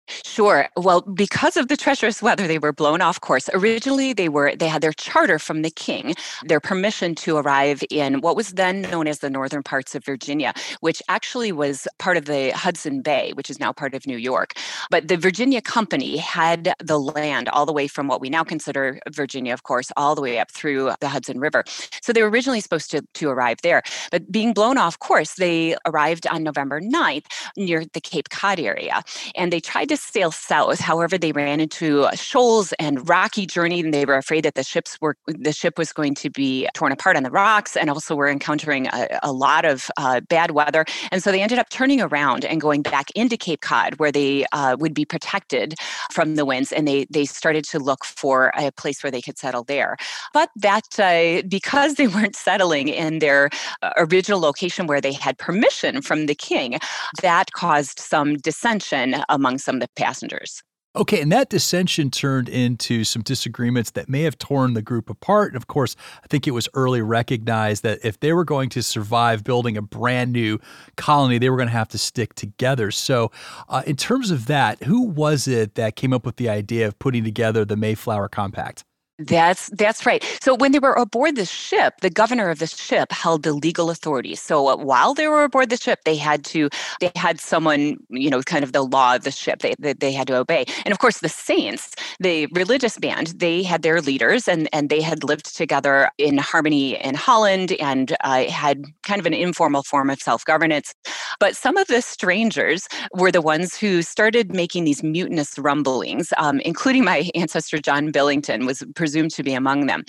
Sure. 0.07 0.67
Well, 0.77 1.01
because 1.01 1.57
of 1.57 1.67
the 1.67 1.77
treacherous 1.77 2.21
weather, 2.21 2.47
they 2.47 2.59
were 2.59 2.73
blown 2.73 3.01
off 3.01 3.21
course. 3.21 3.49
Originally, 3.53 4.13
they 4.13 4.29
were 4.29 4.55
they 4.55 4.67
had 4.67 4.81
their 4.81 4.93
charter 4.93 5.39
from 5.39 5.61
the 5.61 5.69
king, 5.71 6.13
their 6.43 6.59
permission 6.59 7.15
to 7.15 7.37
arrive 7.37 7.83
in 7.89 8.21
what 8.21 8.35
was 8.35 8.51
then 8.51 8.81
known 8.81 9.07
as 9.07 9.19
the 9.19 9.29
northern 9.29 9.63
parts 9.63 9.95
of 9.95 10.05
Virginia, 10.05 10.53
which 10.81 11.01
actually 11.09 11.51
was 11.51 11.87
part 11.97 12.17
of 12.17 12.25
the 12.25 12.51
Hudson 12.51 13.01
Bay, 13.01 13.31
which 13.33 13.49
is 13.49 13.59
now 13.59 13.73
part 13.73 13.95
of 13.95 14.05
New 14.05 14.17
York. 14.17 14.53
But 14.91 15.07
the 15.07 15.17
Virginia 15.17 15.61
Company 15.61 16.17
had 16.17 16.73
the 16.83 16.99
land 16.99 17.49
all 17.49 17.65
the 17.65 17.73
way 17.73 17.87
from 17.87 18.07
what 18.07 18.21
we 18.21 18.29
now 18.29 18.43
consider 18.43 18.99
Virginia, 19.11 19.53
of 19.53 19.63
course, 19.63 19.91
all 19.97 20.13
the 20.15 20.21
way 20.21 20.39
up 20.39 20.51
through 20.51 20.91
the 21.01 21.07
Hudson 21.07 21.39
River. 21.39 21.63
So 22.01 22.13
they 22.13 22.21
were 22.21 22.29
originally 22.29 22.61
supposed 22.61 22.91
to, 22.91 23.01
to 23.15 23.29
arrive 23.29 23.57
there. 23.63 23.81
But 24.11 24.31
being 24.31 24.53
blown 24.53 24.77
off 24.77 24.99
course, 24.99 25.33
they 25.35 25.75
arrived 25.85 26.27
on 26.27 26.43
November 26.43 26.79
9th 26.79 27.25
near 27.57 27.85
the 27.93 28.01
Cape 28.01 28.29
Cod 28.29 28.59
area. 28.59 29.01
And 29.35 29.51
they 29.51 29.59
tried 29.59 29.89
to 29.89 29.94
to 29.95 30.01
sail 30.01 30.31
south. 30.31 30.79
However, 30.79 31.17
they 31.17 31.31
ran 31.31 31.59
into 31.59 32.07
shoals 32.13 32.73
and 32.73 33.07
rocky 33.07 33.45
journey, 33.45 33.79
and 33.79 33.93
they 33.93 34.05
were 34.05 34.17
afraid 34.17 34.43
that 34.45 34.55
the 34.55 34.63
ships 34.63 34.97
were 35.01 35.15
the 35.27 35.51
ship 35.53 35.77
was 35.77 35.93
going 35.93 36.15
to 36.15 36.29
be 36.29 36.67
torn 36.73 36.91
apart 36.91 37.17
on 37.17 37.23
the 37.23 37.31
rocks, 37.31 37.75
and 37.75 37.89
also 37.89 38.15
were 38.15 38.29
encountering 38.29 38.87
a, 38.87 39.19
a 39.23 39.31
lot 39.31 39.65
of 39.65 39.89
uh, 39.97 40.19
bad 40.21 40.51
weather. 40.51 40.85
And 41.11 41.23
so 41.23 41.31
they 41.31 41.41
ended 41.41 41.59
up 41.59 41.69
turning 41.69 42.01
around 42.01 42.45
and 42.45 42.61
going 42.61 42.81
back 42.81 43.09
into 43.15 43.37
Cape 43.37 43.61
Cod, 43.61 43.95
where 43.95 44.11
they 44.11 44.45
uh, 44.51 44.75
would 44.79 44.93
be 44.93 45.05
protected 45.05 45.75
from 46.11 46.35
the 46.35 46.45
winds, 46.45 46.71
and 46.71 46.87
they 46.87 47.05
they 47.09 47.25
started 47.25 47.63
to 47.65 47.79
look 47.79 48.05
for 48.05 48.51
a 48.57 48.71
place 48.71 49.03
where 49.03 49.11
they 49.11 49.21
could 49.21 49.37
settle 49.37 49.63
there. 49.63 49.97
But 50.33 50.49
that 50.57 50.99
uh, 50.99 51.41
because 51.47 51.95
they 51.95 52.07
weren't 52.07 52.35
settling 52.35 52.87
in 52.89 53.19
their 53.19 53.49
uh, 53.81 53.91
original 53.97 54.39
location 54.39 54.87
where 54.87 55.01
they 55.01 55.13
had 55.13 55.37
permission 55.37 56.01
from 56.01 56.25
the 56.25 56.35
king, 56.35 56.79
that 57.21 57.51
caused 57.53 57.99
some 57.99 58.37
dissension 58.37 59.15
among 59.29 59.57
some 59.57 59.75
of 59.75 59.81
the 59.81 59.84
passengers. 59.95 60.61
Okay, 60.97 61.19
and 61.19 61.29
that 61.33 61.49
dissension 61.49 62.09
turned 62.09 62.47
into 62.47 63.03
some 63.03 63.21
disagreements 63.21 63.91
that 63.91 64.07
may 64.07 64.21
have 64.21 64.37
torn 64.37 64.75
the 64.75 64.81
group 64.81 65.09
apart. 65.09 65.49
And 65.49 65.57
of 65.57 65.67
course, 65.67 65.97
I 66.23 66.27
think 66.27 66.47
it 66.47 66.51
was 66.51 66.69
early 66.73 67.01
recognized 67.01 67.83
that 67.83 67.99
if 68.05 68.17
they 68.21 68.31
were 68.31 68.45
going 68.45 68.69
to 68.69 68.81
survive 68.81 69.43
building 69.43 69.75
a 69.75 69.81
brand 69.81 70.31
new 70.31 70.57
colony, 70.95 71.37
they 71.37 71.49
were 71.49 71.57
going 71.57 71.67
to 71.67 71.73
have 71.73 71.89
to 71.89 71.97
stick 71.97 72.33
together. 72.35 72.91
So, 72.91 73.29
uh, 73.67 73.83
in 73.85 73.97
terms 73.97 74.31
of 74.31 74.45
that, 74.45 74.83
who 74.83 75.01
was 75.01 75.49
it 75.49 75.75
that 75.75 75.97
came 75.97 76.13
up 76.13 76.25
with 76.25 76.37
the 76.37 76.47
idea 76.47 76.87
of 76.87 76.97
putting 76.97 77.25
together 77.25 77.65
the 77.65 77.75
Mayflower 77.75 78.29
Compact? 78.29 78.85
That's 79.17 79.69
that's 79.69 80.05
right. 80.05 80.21
So 80.41 80.55
when 80.55 80.73
they 80.73 80.79
were 80.79 80.91
aboard 80.91 81.37
the 81.37 81.45
ship, 81.45 81.93
the 82.01 82.09
governor 82.09 82.49
of 82.49 82.59
the 82.59 82.67
ship 82.67 83.13
held 83.13 83.43
the 83.43 83.53
legal 83.53 83.89
authority. 83.89 84.35
So 84.35 84.67
uh, 84.67 84.75
while 84.75 85.13
they 85.13 85.29
were 85.29 85.45
aboard 85.45 85.69
the 85.69 85.77
ship, 85.77 85.99
they 86.03 86.17
had 86.17 86.43
to 86.45 86.69
they 86.99 87.11
had 87.15 87.39
someone, 87.39 87.95
you 88.09 88.29
know, 88.29 88.41
kind 88.41 88.65
of 88.65 88.73
the 88.73 88.81
law 88.81 89.15
of 89.15 89.23
the 89.23 89.31
ship 89.31 89.59
they 89.59 89.73
they, 89.79 89.93
they 89.93 90.11
had 90.11 90.27
to 90.27 90.35
obey. 90.35 90.65
And 90.83 90.91
of 90.91 90.99
course, 90.99 91.19
the 91.19 91.29
saints, 91.29 91.95
the 92.19 92.47
religious 92.47 92.97
band, 92.99 93.27
they 93.37 93.63
had 93.63 93.83
their 93.83 94.01
leaders, 94.01 94.49
and 94.49 94.67
and 94.73 94.89
they 94.89 95.01
had 95.01 95.23
lived 95.23 95.55
together 95.55 96.09
in 96.17 96.37
harmony 96.37 97.01
in 97.01 97.15
Holland 97.15 97.71
and 97.79 98.17
uh, 98.21 98.43
had 98.49 98.83
kind 99.03 99.21
of 99.21 99.25
an 99.25 99.33
informal 99.33 99.83
form 99.83 100.09
of 100.09 100.19
self 100.19 100.43
governance. 100.43 100.93
But 101.39 101.55
some 101.55 101.77
of 101.77 101.87
the 101.87 102.01
strangers 102.01 102.87
were 103.13 103.31
the 103.31 103.41
ones 103.41 103.77
who 103.77 104.01
started 104.01 104.53
making 104.53 104.83
these 104.83 105.03
mutinous 105.03 105.57
rumblings, 105.57 106.33
um, 106.37 106.59
including 106.61 107.05
my 107.05 107.29
ancestor 107.35 107.77
John 107.77 108.11
Billington 108.11 108.65
was 108.65 108.83
presumed 109.05 109.31
to 109.37 109.43
be 109.43 109.53
among 109.53 109.79
them. 109.91 110.01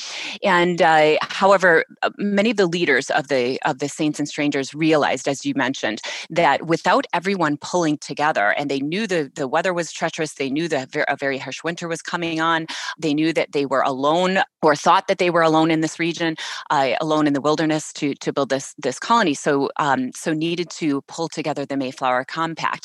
And 0.42 0.78
uh, 0.80 1.16
however, 1.42 1.70
uh, 2.02 2.10
many 2.38 2.50
of 2.54 2.58
the 2.62 2.70
leaders 2.76 3.06
of 3.18 3.24
the 3.28 3.44
of 3.70 3.74
the 3.82 3.90
saints 3.98 4.18
and 4.20 4.28
strangers 4.34 4.68
realized, 4.86 5.26
as 5.28 5.38
you 5.46 5.52
mentioned, 5.66 5.98
that 6.30 6.58
without 6.74 7.04
everyone 7.18 7.54
pulling 7.70 7.96
together, 8.10 8.46
and 8.58 8.70
they 8.70 8.80
knew 8.90 9.04
the 9.06 9.30
the 9.40 9.48
weather 9.54 9.72
was 9.80 9.92
treacherous, 10.00 10.32
they 10.34 10.50
knew 10.56 10.66
that 10.74 10.86
a 11.14 11.16
very 11.24 11.38
harsh 11.44 11.60
winter 11.68 11.86
was 11.94 12.02
coming 12.12 12.40
on, 12.52 12.66
they 13.04 13.14
knew 13.18 13.30
that 13.38 13.52
they 13.52 13.66
were 13.72 13.84
alone 13.94 14.32
or 14.62 14.74
thought 14.74 15.06
that 15.08 15.18
they 15.18 15.30
were 15.36 15.46
alone 15.50 15.70
in 15.74 15.80
this 15.82 15.98
region, 15.98 16.36
uh, 16.70 16.92
alone 17.00 17.26
in 17.26 17.34
the 17.34 17.44
wilderness 17.48 17.92
to 17.98 18.14
to 18.24 18.32
build 18.32 18.48
this 18.48 18.74
this 18.86 18.98
colony. 19.08 19.34
So 19.34 19.52
um, 19.86 20.00
so 20.22 20.32
needed 20.32 20.68
to 20.80 20.88
pull 21.02 21.28
together 21.28 21.66
the 21.66 21.76
Mayflower 21.76 22.24
Compact. 22.24 22.84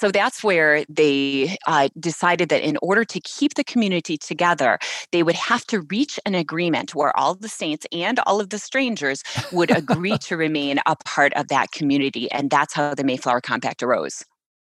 So 0.00 0.10
that's 0.10 0.38
where 0.48 0.84
they 0.88 1.56
uh, 1.72 1.88
decided 2.10 2.48
that 2.48 2.62
in 2.70 2.76
order 2.82 3.04
to 3.14 3.18
keep 3.20 3.54
the 3.54 3.64
community 3.72 4.16
together, 4.30 4.78
they 5.12 5.22
would 5.22 5.36
have 5.52 5.66
to 5.66 5.82
reach 5.82 6.18
an 6.24 6.34
agreement 6.34 6.94
where 6.94 7.14
all 7.14 7.34
the 7.34 7.48
saints 7.48 7.86
and 7.92 8.18
all 8.20 8.40
of 8.40 8.48
the 8.48 8.58
strangers 8.58 9.22
would 9.52 9.70
agree 9.70 10.16
to 10.26 10.34
remain 10.34 10.80
a 10.86 10.96
part 11.04 11.34
of 11.34 11.48
that 11.48 11.70
community. 11.72 12.30
And 12.32 12.48
that's 12.48 12.72
how 12.72 12.94
the 12.94 13.04
Mayflower 13.04 13.42
Compact 13.42 13.82
arose. 13.82 14.24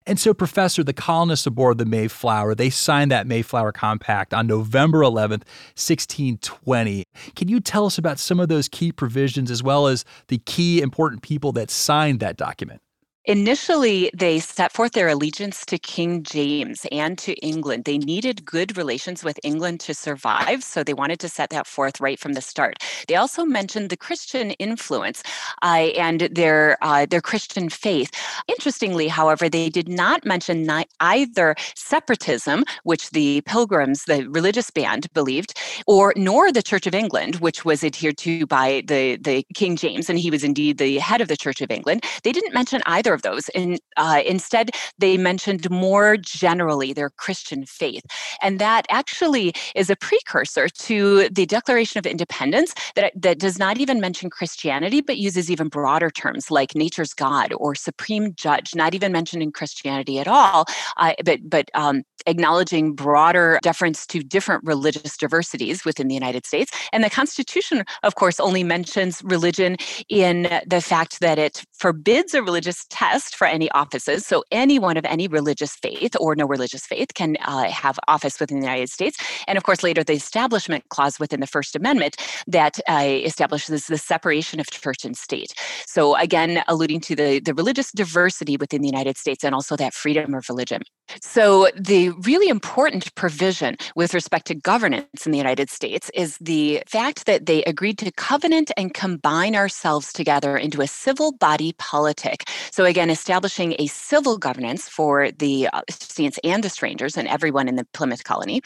And 0.06 0.20
so, 0.20 0.34
Professor, 0.34 0.84
the 0.84 0.94
colonists 0.94 1.48
aboard 1.48 1.78
the 1.78 1.86
Mayflower, 1.86 2.56
they 2.56 2.70
signed 2.70 3.10
that 3.10 3.26
Mayflower 3.26 3.72
Compact 3.72 4.34
on 4.34 4.48
November 4.48 5.00
11th, 5.00 5.46
1620. 5.80 7.06
Can 7.36 7.48
you 7.48 7.62
tell 7.62 7.86
us 7.86 7.98
about 7.98 8.20
some 8.20 8.42
of 8.42 8.50
those 8.50 8.68
key 8.68 8.92
provisions 8.92 9.50
as 9.50 9.64
well 9.64 9.88
as 9.88 10.04
the 10.28 10.40
key 10.40 10.82
important 10.82 11.22
people 11.22 11.54
that 11.54 11.72
signed 11.72 12.20
that 12.20 12.36
document? 12.36 12.82
Initially, 13.28 14.12
they 14.16 14.38
set 14.38 14.72
forth 14.72 14.92
their 14.92 15.08
allegiance 15.08 15.66
to 15.66 15.80
King 15.80 16.22
James 16.22 16.86
and 16.92 17.18
to 17.18 17.34
England. 17.38 17.86
They 17.86 17.98
needed 17.98 18.46
good 18.46 18.78
relations 18.78 19.24
with 19.24 19.40
England 19.44 19.80
to 19.82 19.96
survive, 19.96 20.64
so 20.64 20.84
they 20.84 20.94
wanted 20.94 21.20
to 21.22 21.30
set 21.30 21.50
that 21.50 21.66
forth 21.66 22.00
right 22.00 22.20
from 22.20 22.34
the 22.34 22.42
start. 22.42 22.76
They 23.08 23.16
also 23.16 23.44
mentioned 23.44 23.90
the 23.90 23.98
Christian 23.98 24.52
influence 24.52 25.24
uh, 25.64 25.90
and 25.98 26.22
their 26.32 26.78
uh, 26.84 27.08
their 27.08 27.22
Christian 27.22 27.68
faith. 27.70 28.12
Interestingly, 28.48 29.08
however, 29.08 29.50
they 29.50 29.70
did 29.70 29.90
not 29.90 30.24
mention 30.24 30.70
either 31.00 31.56
separatism, 31.76 32.64
which 32.84 33.10
the 33.10 33.42
Pilgrims, 33.48 34.04
the 34.04 34.30
religious 34.30 34.70
band, 34.70 35.12
believed, 35.14 35.60
or 35.88 36.14
nor 36.16 36.52
the 36.52 36.62
Church 36.62 36.86
of 36.86 36.94
England, 36.94 37.38
which 37.38 37.66
was 37.66 37.84
adhered 37.84 38.18
to 38.20 38.46
by 38.46 38.84
the 38.86 39.18
the 39.18 39.44
King 39.56 39.76
James, 39.76 40.12
and 40.12 40.20
he 40.20 40.30
was 40.30 40.44
indeed 40.44 40.78
the 40.78 41.00
head 41.00 41.22
of 41.22 41.28
the 41.28 41.38
Church 41.38 41.62
of 41.62 41.72
England. 41.72 42.04
They 42.24 42.32
didn't 42.32 42.54
mention 42.54 42.84
either 42.86 43.15
of 43.16 43.24
those. 43.24 43.50
And 43.50 43.80
uh, 43.98 44.22
instead, 44.26 44.70
they 45.00 45.18
mentioned 45.18 45.68
more 45.72 46.18
generally 46.18 46.94
their 46.94 47.10
Christian 47.10 47.66
faith. 47.66 48.04
And 48.42 48.60
that 48.60 48.86
actually 48.90 49.54
is 49.74 49.90
a 49.90 49.96
precursor 49.96 50.70
to 50.70 51.30
the 51.30 51.48
Declaration 51.48 51.98
of 51.98 52.06
Independence 52.06 52.76
that, 52.96 53.14
that 53.16 53.40
does 53.40 53.58
not 53.58 53.80
even 53.80 54.00
mention 54.00 54.30
Christianity, 54.30 55.02
but 55.02 55.18
uses 55.18 55.50
even 55.50 55.68
broader 55.68 56.12
terms 56.12 56.52
like 56.52 56.76
nature's 56.76 57.14
God 57.14 57.54
or 57.58 57.74
supreme 57.74 58.36
judge, 58.36 58.76
not 58.76 58.94
even 58.94 59.12
mentioning 59.12 59.52
Christianity 59.52 60.20
at 60.20 60.28
all, 60.28 60.66
uh, 60.98 61.14
but, 61.24 61.40
but 61.50 61.72
um, 61.74 62.04
acknowledging 62.28 62.94
broader 62.94 63.60
deference 63.64 64.06
to 64.08 64.20
different 64.22 64.64
religious 64.64 65.18
diversities 65.18 65.86
within 65.86 66.08
the 66.08 66.14
United 66.14 66.46
States. 66.46 66.72
And 66.92 67.04
the 67.04 67.10
Constitution, 67.10 67.84
of 68.04 68.16
course, 68.16 68.40
only 68.40 68.64
mentions 68.64 69.22
religion 69.24 69.78
in 70.10 70.44
the 70.66 70.82
fact 70.82 71.20
that 71.22 71.40
it 71.40 71.64
forbids 71.78 72.34
a 72.34 72.42
religious 72.42 72.86
test 72.90 73.36
for 73.36 73.48
any 73.48 73.70
offices. 73.72 74.26
So 74.26 74.44
anyone 74.52 74.98
of 74.98 75.06
any 75.06 75.28
religious 75.28 75.76
faith 75.76 76.16
or 76.20 76.36
no 76.36 76.46
religious 76.46 76.86
faith 76.86 77.14
can 77.14 77.38
uh, 77.42 77.66
have 77.66 78.00
office 78.08 78.40
within 78.40 78.60
the 78.60 78.66
United 78.66 78.90
States. 78.90 79.18
And 79.48 79.58
of 79.58 79.64
course, 79.64 79.84
later 79.84 80.04
the 80.04 80.14
Establishment 80.14 80.88
Clause 80.90 81.20
within 81.20 81.40
the 81.40 81.48
First 81.48 81.76
Amendment 81.76 82.18
that 82.48 82.80
uh, 82.90 83.04
establishes 83.04 83.88
the 83.88 83.98
separation 83.98 84.60
of 84.60 84.68
church 84.70 85.06
and 85.06 85.18
state. 85.18 85.54
So 85.86 86.16
again, 86.16 86.64
alluding 86.68 87.02
to 87.02 87.16
the, 87.16 87.40
the 87.40 87.54
religious 87.54 87.92
diversity 87.92 88.58
within 88.58 88.82
the 88.82 88.88
United 88.88 89.18
States 89.18 89.44
and 89.44 89.54
also 89.54 89.76
that 89.76 89.94
freedom 89.94 90.34
of 90.34 90.48
religion. 90.50 90.82
So 91.22 91.70
the 91.76 92.10
really 92.22 92.50
important 92.50 93.14
provision 93.16 93.78
with 93.96 94.14
respect 94.14 94.48
to 94.48 94.56
governance 94.56 95.26
in 95.26 95.32
the 95.32 95.38
United 95.38 95.70
States 95.70 96.10
is 96.14 96.38
the 96.40 96.82
fact 96.88 97.26
that 97.26 97.46
they 97.46 97.64
agreed 97.64 97.98
to 98.00 98.12
covenant 98.12 98.72
and 98.78 98.94
combine 98.94 99.56
ourselves 99.56 100.12
together 100.12 100.58
into 100.58 100.82
a 100.82 100.88
civil 100.88 101.32
body 101.32 101.65
politic. 101.74 102.50
So 102.72 102.86
again, 102.86 103.10
establishing 103.10 103.76
a 103.80 103.88
civil 103.88 104.38
governance 104.38 104.88
for 104.88 105.32
the 105.32 105.68
uh, 105.74 105.82
saints 105.90 106.40
and 106.44 106.64
the 106.64 106.70
strangers 106.70 107.18
and 107.18 107.28
everyone 107.28 107.68
in 107.68 107.76
the 107.76 107.86
Plymouth 107.94 108.24
colony. 108.24 108.62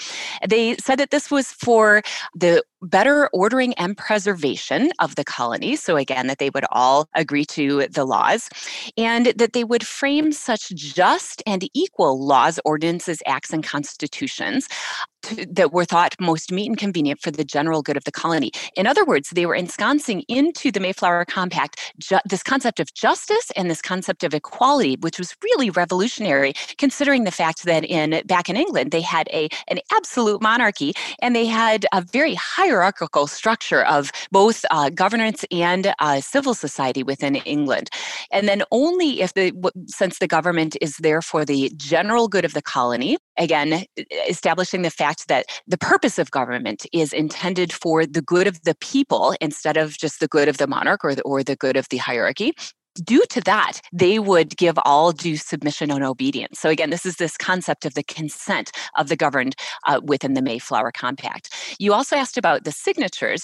They 0.47 0.75
said 0.77 0.97
that 0.99 1.11
this 1.11 1.31
was 1.31 1.51
for 1.51 2.01
the 2.35 2.63
better 2.81 3.29
ordering 3.33 3.73
and 3.75 3.97
preservation 3.97 4.91
of 4.99 5.15
the 5.15 5.23
colony. 5.23 5.75
So, 5.75 5.97
again, 5.97 6.27
that 6.27 6.39
they 6.39 6.49
would 6.49 6.65
all 6.71 7.07
agree 7.15 7.45
to 7.45 7.87
the 7.87 8.05
laws 8.05 8.49
and 8.97 9.27
that 9.27 9.53
they 9.53 9.63
would 9.63 9.85
frame 9.85 10.31
such 10.31 10.69
just 10.69 11.43
and 11.45 11.67
equal 11.73 12.23
laws, 12.23 12.59
ordinances, 12.65 13.21
acts, 13.25 13.51
and 13.53 13.63
constitutions 13.63 14.67
to, 15.23 15.45
that 15.45 15.73
were 15.73 15.85
thought 15.85 16.15
most 16.19 16.51
meet 16.51 16.67
and 16.67 16.77
convenient 16.77 17.21
for 17.21 17.31
the 17.31 17.43
general 17.43 17.81
good 17.81 17.97
of 17.97 18.03
the 18.03 18.11
colony. 18.11 18.51
In 18.75 18.87
other 18.87 19.05
words, 19.05 19.29
they 19.31 19.45
were 19.45 19.55
ensconcing 19.55 20.21
into 20.27 20.71
the 20.71 20.79
Mayflower 20.79 21.25
Compact 21.25 21.93
ju- 21.99 22.19
this 22.25 22.43
concept 22.43 22.79
of 22.79 22.93
justice 22.93 23.51
and 23.55 23.69
this 23.69 23.81
concept 23.81 24.23
of 24.23 24.33
equality, 24.33 24.97
which 25.01 25.17
was 25.17 25.35
really 25.43 25.69
revolutionary, 25.69 26.53
considering 26.77 27.23
the 27.23 27.31
fact 27.31 27.65
that 27.65 27.83
in 27.85 28.21
back 28.25 28.49
in 28.49 28.55
England 28.55 28.91
they 28.91 29.01
had 29.01 29.27
a 29.33 29.49
an 29.67 29.79
absolute 29.91 30.41
monarchy 30.41 30.93
and 31.21 31.35
they 31.35 31.45
had 31.45 31.85
a 31.93 32.01
very 32.01 32.33
hierarchical 32.69 33.25
structure 33.25 33.83
of 33.83 34.11
both 34.31 34.63
uh, 34.69 34.89
governance 34.91 35.43
and 35.51 35.93
uh, 35.99 36.21
civil 36.21 36.53
society 36.53 37.01
within 37.01 37.35
England. 37.37 37.89
And 38.31 38.47
then 38.47 38.61
only 38.71 39.21
if 39.21 39.33
the 39.33 39.51
since 39.87 40.19
the 40.19 40.27
government 40.27 40.77
is 40.79 40.97
there 40.97 41.21
for 41.21 41.45
the 41.45 41.71
general 41.75 42.27
good 42.27 42.45
of 42.45 42.53
the 42.53 42.61
colony, 42.61 43.17
again 43.37 43.85
establishing 44.29 44.83
the 44.83 44.91
fact 44.91 45.27
that 45.29 45.45
the 45.67 45.77
purpose 45.77 46.19
of 46.19 46.29
government 46.29 46.85
is 46.93 47.11
intended 47.11 47.73
for 47.73 48.05
the 48.05 48.21
good 48.21 48.45
of 48.45 48.61
the 48.63 48.75
people 48.75 49.33
instead 49.41 49.77
of 49.77 49.97
just 49.97 50.19
the 50.19 50.27
good 50.27 50.47
of 50.47 50.57
the 50.57 50.67
monarch 50.67 51.03
or 51.03 51.15
the, 51.15 51.23
or 51.23 51.43
the 51.43 51.55
good 51.55 51.75
of 51.75 51.87
the 51.89 51.97
hierarchy 51.97 52.53
due 52.99 53.23
to 53.29 53.41
that, 53.41 53.81
they 53.91 54.19
would 54.19 54.57
give 54.57 54.77
all 54.85 55.11
due 55.11 55.37
submission 55.37 55.91
and 55.91 56.03
obedience. 56.03 56.59
So, 56.59 56.69
again, 56.69 56.89
this 56.89 57.05
is 57.05 57.15
this 57.15 57.37
concept 57.37 57.85
of 57.85 57.93
the 57.93 58.03
consent 58.03 58.71
of 58.97 59.09
the 59.09 59.15
governed 59.15 59.55
uh, 59.87 60.01
within 60.03 60.33
the 60.33 60.41
Mayflower 60.41 60.91
Compact. 60.91 61.53
You 61.79 61.93
also 61.93 62.15
asked 62.15 62.37
about 62.37 62.63
the 62.63 62.71
signatures. 62.71 63.43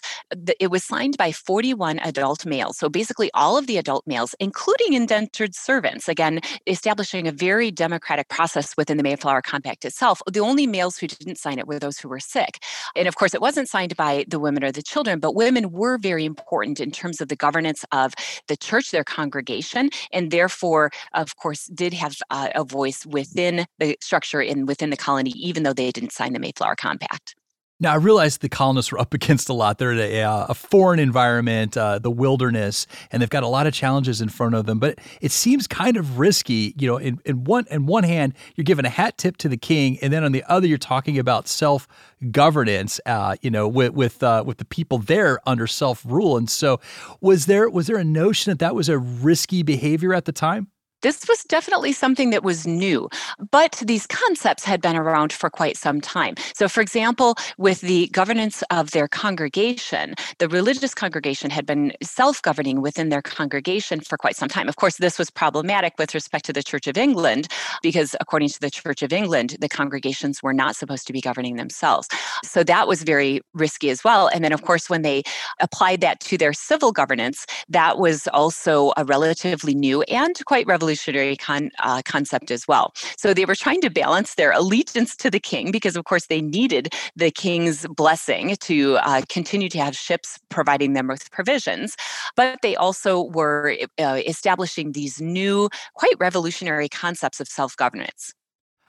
It 0.59 0.71
was 0.71 0.83
signed 0.83 1.17
by 1.17 1.31
41 1.31 1.99
adult 1.99 2.45
males. 2.45 2.77
So, 2.77 2.89
basically, 2.89 3.29
all 3.33 3.57
of 3.57 3.67
the 3.67 3.77
adult 3.77 4.05
males, 4.05 4.35
including 4.39 4.93
indentured 4.93 5.55
servants, 5.55 6.07
again, 6.07 6.41
establishing 6.67 7.27
a 7.27 7.31
very 7.31 7.71
democratic 7.71 8.29
process 8.29 8.75
within 8.77 8.97
the 8.97 9.03
Mayflower 9.03 9.41
Compact 9.41 9.85
itself. 9.85 10.21
The 10.31 10.39
only 10.39 10.67
males 10.67 10.97
who 10.97 11.07
didn't 11.07 11.37
sign 11.37 11.59
it 11.59 11.67
were 11.67 11.79
those 11.79 11.97
who 11.97 12.09
were 12.09 12.19
sick. 12.19 12.63
And 12.95 13.07
of 13.07 13.15
course, 13.15 13.33
it 13.33 13.41
wasn't 13.41 13.69
signed 13.69 13.95
by 13.95 14.25
the 14.27 14.39
women 14.39 14.63
or 14.63 14.71
the 14.71 14.83
children, 14.83 15.19
but 15.19 15.35
women 15.35 15.71
were 15.71 15.97
very 15.97 16.25
important 16.25 16.79
in 16.79 16.91
terms 16.91 17.21
of 17.21 17.29
the 17.29 17.35
governance 17.35 17.85
of 17.91 18.13
the 18.47 18.57
church, 18.57 18.91
their 18.91 19.03
congregation 19.03 19.44
congregation, 19.45 19.89
and 20.11 20.31
therefore, 20.31 20.91
of 21.13 21.35
course, 21.37 21.65
did 21.67 21.93
have 21.93 22.15
uh, 22.29 22.49
a 22.55 22.63
voice 22.63 23.05
within 23.05 23.65
the 23.79 23.97
structure 24.01 24.41
and 24.41 24.67
within 24.67 24.89
the 24.89 24.97
colony, 24.97 25.31
even 25.35 25.63
though 25.63 25.73
they 25.73 25.91
didn't 25.91 26.11
sign 26.11 26.33
the 26.33 26.39
Mayflower 26.39 26.75
Compact. 26.75 27.35
Now, 27.77 27.91
I 27.91 27.95
realize 27.97 28.37
the 28.37 28.47
colonists 28.47 28.91
were 28.91 28.99
up 28.99 29.13
against 29.13 29.49
a 29.49 29.53
lot. 29.53 29.77
They're 29.77 29.91
in 29.91 29.99
a, 29.99 30.21
uh, 30.21 30.45
a 30.49 30.53
foreign 30.53 30.99
environment, 30.99 31.75
uh, 31.75 31.99
the 31.99 32.11
wilderness, 32.11 32.87
and 33.11 33.21
they've 33.21 33.29
got 33.29 33.43
a 33.43 33.47
lot 33.47 33.67
of 33.67 33.73
challenges 33.73 34.21
in 34.21 34.29
front 34.29 34.55
of 34.55 34.65
them. 34.65 34.79
But 34.79 34.99
it 35.19 35.31
seems 35.31 35.67
kind 35.67 35.97
of 35.97 36.17
risky. 36.17 36.73
You 36.77 36.87
know, 36.87 36.97
in, 36.97 37.19
in 37.25 37.43
one 37.43 37.65
in 37.69 37.85
one 37.85 38.03
hand, 38.03 38.33
you're 38.55 38.63
giving 38.63 38.85
a 38.85 38.89
hat 38.89 39.17
tip 39.17 39.37
to 39.37 39.49
the 39.49 39.57
king, 39.57 39.99
and 40.01 40.13
then 40.13 40.23
on 40.23 40.31
the 40.31 40.43
other, 40.47 40.67
you're 40.67 40.77
talking 40.77 41.19
about 41.19 41.47
self 41.47 41.87
governance. 42.31 43.01
Uh, 43.05 43.35
you 43.41 43.51
know, 43.51 43.67
with 43.67 43.93
with 43.93 44.23
uh, 44.23 44.43
with 44.45 44.57
the 44.57 44.65
people 44.65 44.99
there 44.99 45.39
under 45.45 45.67
self 45.67 46.03
rule. 46.05 46.37
And 46.37 46.49
so, 46.49 46.79
was 47.19 47.45
there 47.45 47.69
was 47.69 47.87
there 47.87 47.97
a 47.97 48.05
notion 48.05 48.51
that 48.51 48.59
that 48.59 48.73
was 48.73 48.87
a 48.87 48.97
risky 48.97 49.63
behavior 49.63 50.13
at 50.13 50.25
the 50.25 50.31
time? 50.31 50.69
This 51.05 51.27
was 51.29 51.43
definitely 51.43 51.93
something 51.93 52.31
that 52.31 52.43
was 52.43 52.65
new, 52.65 53.09
but 53.51 53.73
these 53.85 54.07
concepts 54.07 54.63
had 54.65 54.81
been 54.81 54.95
around 54.95 55.31
for 55.31 55.51
quite 55.51 55.77
some 55.77 56.01
time. 56.01 56.33
So, 56.55 56.67
for 56.67 56.81
example, 56.81 57.35
with 57.59 57.81
the 57.81 58.07
governance 58.07 58.63
of 58.71 58.89
their 58.89 59.07
congregation, 59.07 60.15
the 60.39 60.49
religious 60.49 60.95
congregation 60.95 61.51
had 61.51 61.67
been 61.67 61.93
self 62.01 62.41
governing 62.41 62.81
within 62.81 63.09
their 63.09 63.21
congregation 63.21 63.99
for 63.99 64.17
quite 64.17 64.35
some 64.35 64.49
time. 64.49 64.67
Of 64.67 64.77
course, 64.77 64.97
this 64.97 65.19
was 65.19 65.29
problematic 65.29 65.93
with 65.99 66.15
respect 66.15 66.43
to 66.45 66.53
the 66.53 66.63
Church 66.63 66.87
of 66.87 66.97
England, 66.97 67.49
because 67.83 68.15
according 68.19 68.49
to 68.49 68.59
the 68.59 68.71
Church 68.71 69.03
of 69.03 69.13
England, 69.13 69.57
the 69.61 69.69
congregations 69.69 70.41
were 70.41 70.53
not 70.53 70.75
supposed 70.75 71.05
to 71.05 71.13
be 71.13 71.21
governing 71.21 71.55
themselves. 71.57 72.07
So, 72.43 72.63
that 72.63 72.87
was 72.87 73.03
very 73.03 73.41
risky 73.53 73.91
as 73.91 74.03
well. 74.03 74.25
And 74.25 74.43
then, 74.43 74.53
of 74.53 74.63
course, 74.63 74.89
when 74.89 75.03
they 75.03 75.21
applied 75.59 76.01
that 76.01 76.19
to 76.21 76.35
their 76.35 76.53
civil 76.53 76.91
governance, 76.91 77.45
that 77.69 77.99
was 77.99 78.27
also 78.33 78.91
a 78.97 79.05
relatively 79.05 79.75
new 79.75 80.01
and 80.03 80.43
quite 80.45 80.65
revolutionary 80.65 80.94
revolutionary 80.95 81.35
con, 81.35 81.71
uh, 81.79 82.01
concept 82.05 82.51
as 82.51 82.67
well. 82.67 82.93
So 83.17 83.33
they 83.33 83.45
were 83.45 83.55
trying 83.55 83.81
to 83.81 83.89
balance 83.89 84.35
their 84.35 84.51
allegiance 84.51 85.15
to 85.17 85.29
the 85.29 85.39
king 85.39 85.71
because, 85.71 85.95
of 85.95 86.05
course, 86.05 86.27
they 86.27 86.41
needed 86.41 86.93
the 87.15 87.31
king's 87.31 87.85
blessing 87.87 88.55
to 88.61 88.97
uh, 88.97 89.21
continue 89.29 89.69
to 89.69 89.79
have 89.79 89.95
ships 89.95 90.39
providing 90.49 90.93
them 90.93 91.07
with 91.07 91.29
provisions. 91.31 91.95
But 92.35 92.59
they 92.61 92.75
also 92.75 93.23
were 93.23 93.77
uh, 93.99 94.21
establishing 94.25 94.93
these 94.93 95.21
new, 95.21 95.69
quite 95.95 96.15
revolutionary 96.19 96.89
concepts 96.89 97.39
of 97.39 97.47
self 97.47 97.75
governance. 97.75 98.33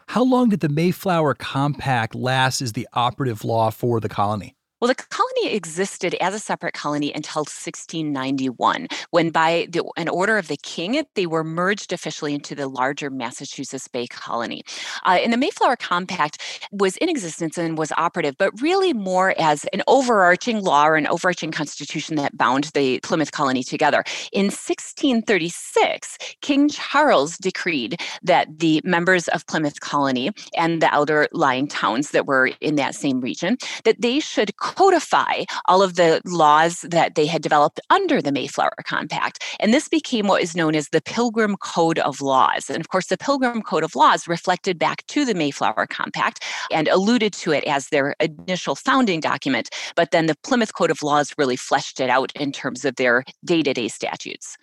How 0.09 0.23
long 0.23 0.51
did 0.51 0.61
the 0.61 0.69
Mayflower 0.69 1.35
Compact 1.35 2.15
last 2.15 2.63
as 2.63 2.73
the 2.73 2.87
operative 2.93 3.45
law 3.45 3.71
for 3.71 3.99
the 3.99 4.09
colony? 4.09 4.56
Well, 4.79 4.89
the 4.89 4.95
colony 4.95 5.55
existed 5.55 6.15
as 6.21 6.35
a 6.35 6.39
separate 6.39 6.75
colony 6.75 7.11
until 7.15 7.41
1691, 7.41 8.89
when 9.11 9.31
by 9.31 9.69
the, 9.71 9.83
an 9.97 10.11
order 10.11 10.37
of 10.37 10.49
the 10.49 10.59
king, 10.59 11.03
they 11.15 11.25
were 11.25 11.43
merged 11.43 11.95
officially 11.95 12.35
into 12.35 12.55
the 12.55 12.69
larger 12.69 13.09
Massachusetts 13.09 13.89
Bay 13.89 14.07
Colony. 14.07 14.63
Uh, 15.07 15.19
and 15.23 15.33
the 15.33 15.39
Mayflower 15.39 15.77
Compact 15.77 16.43
was 16.73 16.99
in 16.99 17.09
existence 17.09 17.57
and 17.57 17.79
was 17.79 17.91
operative, 17.97 18.35
but 18.37 18.61
really 18.61 18.93
more 18.93 19.35
as 19.39 19.65
an 19.73 19.83
overarching 19.87 20.61
law 20.63 20.87
or 20.87 20.97
an 20.97 21.07
overarching 21.07 21.53
constitution 21.53 22.17
that 22.17 22.37
bound 22.37 22.65
the 22.75 23.01
Plymouth 23.01 23.33
colony 23.33 23.63
together. 23.63 24.05
In 24.31 24.47
1636, 24.47 26.19
King 26.43 26.69
Charles 26.69 27.39
decreed 27.39 27.99
that 28.23 28.59
the 28.59 28.83
members 28.85 29.29
of 29.29 29.47
Plymouth 29.47 29.81
colony 29.81 30.33
and 30.55 30.83
the 30.83 30.95
outlying 30.95 31.67
towns 31.67 32.11
that 32.11 32.27
were 32.27 32.51
in 32.61 32.75
that 32.75 32.95
same 32.95 33.23
region, 33.23 33.57
that 33.85 34.03
they 34.03 34.21
should 34.21 34.55
codify 34.75 35.45
all 35.67 35.83
of 35.83 35.95
the 35.95 36.21
laws 36.25 36.81
that 36.81 37.15
they 37.15 37.27
had 37.27 37.43
developed 37.43 37.81
under 37.91 38.21
the 38.21 38.33
Mayflower 38.33 38.77
Compact. 38.85 39.43
And 39.61 39.73
this 39.73 39.89
became 39.89 40.27
what 40.27 40.43
is 40.43 40.57
known 40.57 40.75
as 40.75 40.89
the 40.89 41.01
Pilgrim 41.01 41.57
Code 41.57 41.99
of 42.01 42.21
Laws. 42.21 42.69
And 42.69 42.81
of 42.81 42.89
course, 42.89 43.07
the 43.07 43.17
Pilgrim 43.17 43.63
Code 43.63 43.85
of 43.85 43.95
Laws 43.95 44.27
reflected 44.27 44.79
back 44.79 45.07
to 45.07 45.25
the 45.25 45.35
Mayflower 45.35 45.87
Compact 45.87 46.43
and 46.71 46.89
alluded 46.89 47.33
to 47.35 47.53
it 47.53 47.65
as 47.65 47.89
their 47.89 48.15
initial 48.21 48.75
founding 48.75 49.21
document. 49.21 49.71
But 49.95 50.11
then 50.11 50.27
the 50.27 50.37
Plymouth 50.43 50.75
Code 50.75 50.91
of 50.91 51.03
Laws 51.03 51.33
really 51.39 51.57
fleshed 51.57 52.01
it 52.01 52.11
out 52.11 52.33
in 52.35 52.53
terms 52.53 52.85
of 52.85 52.97
their 52.97 53.25
day 53.45 53.63
to 53.63 53.73
day 53.73 53.89
statutes. 53.89 54.57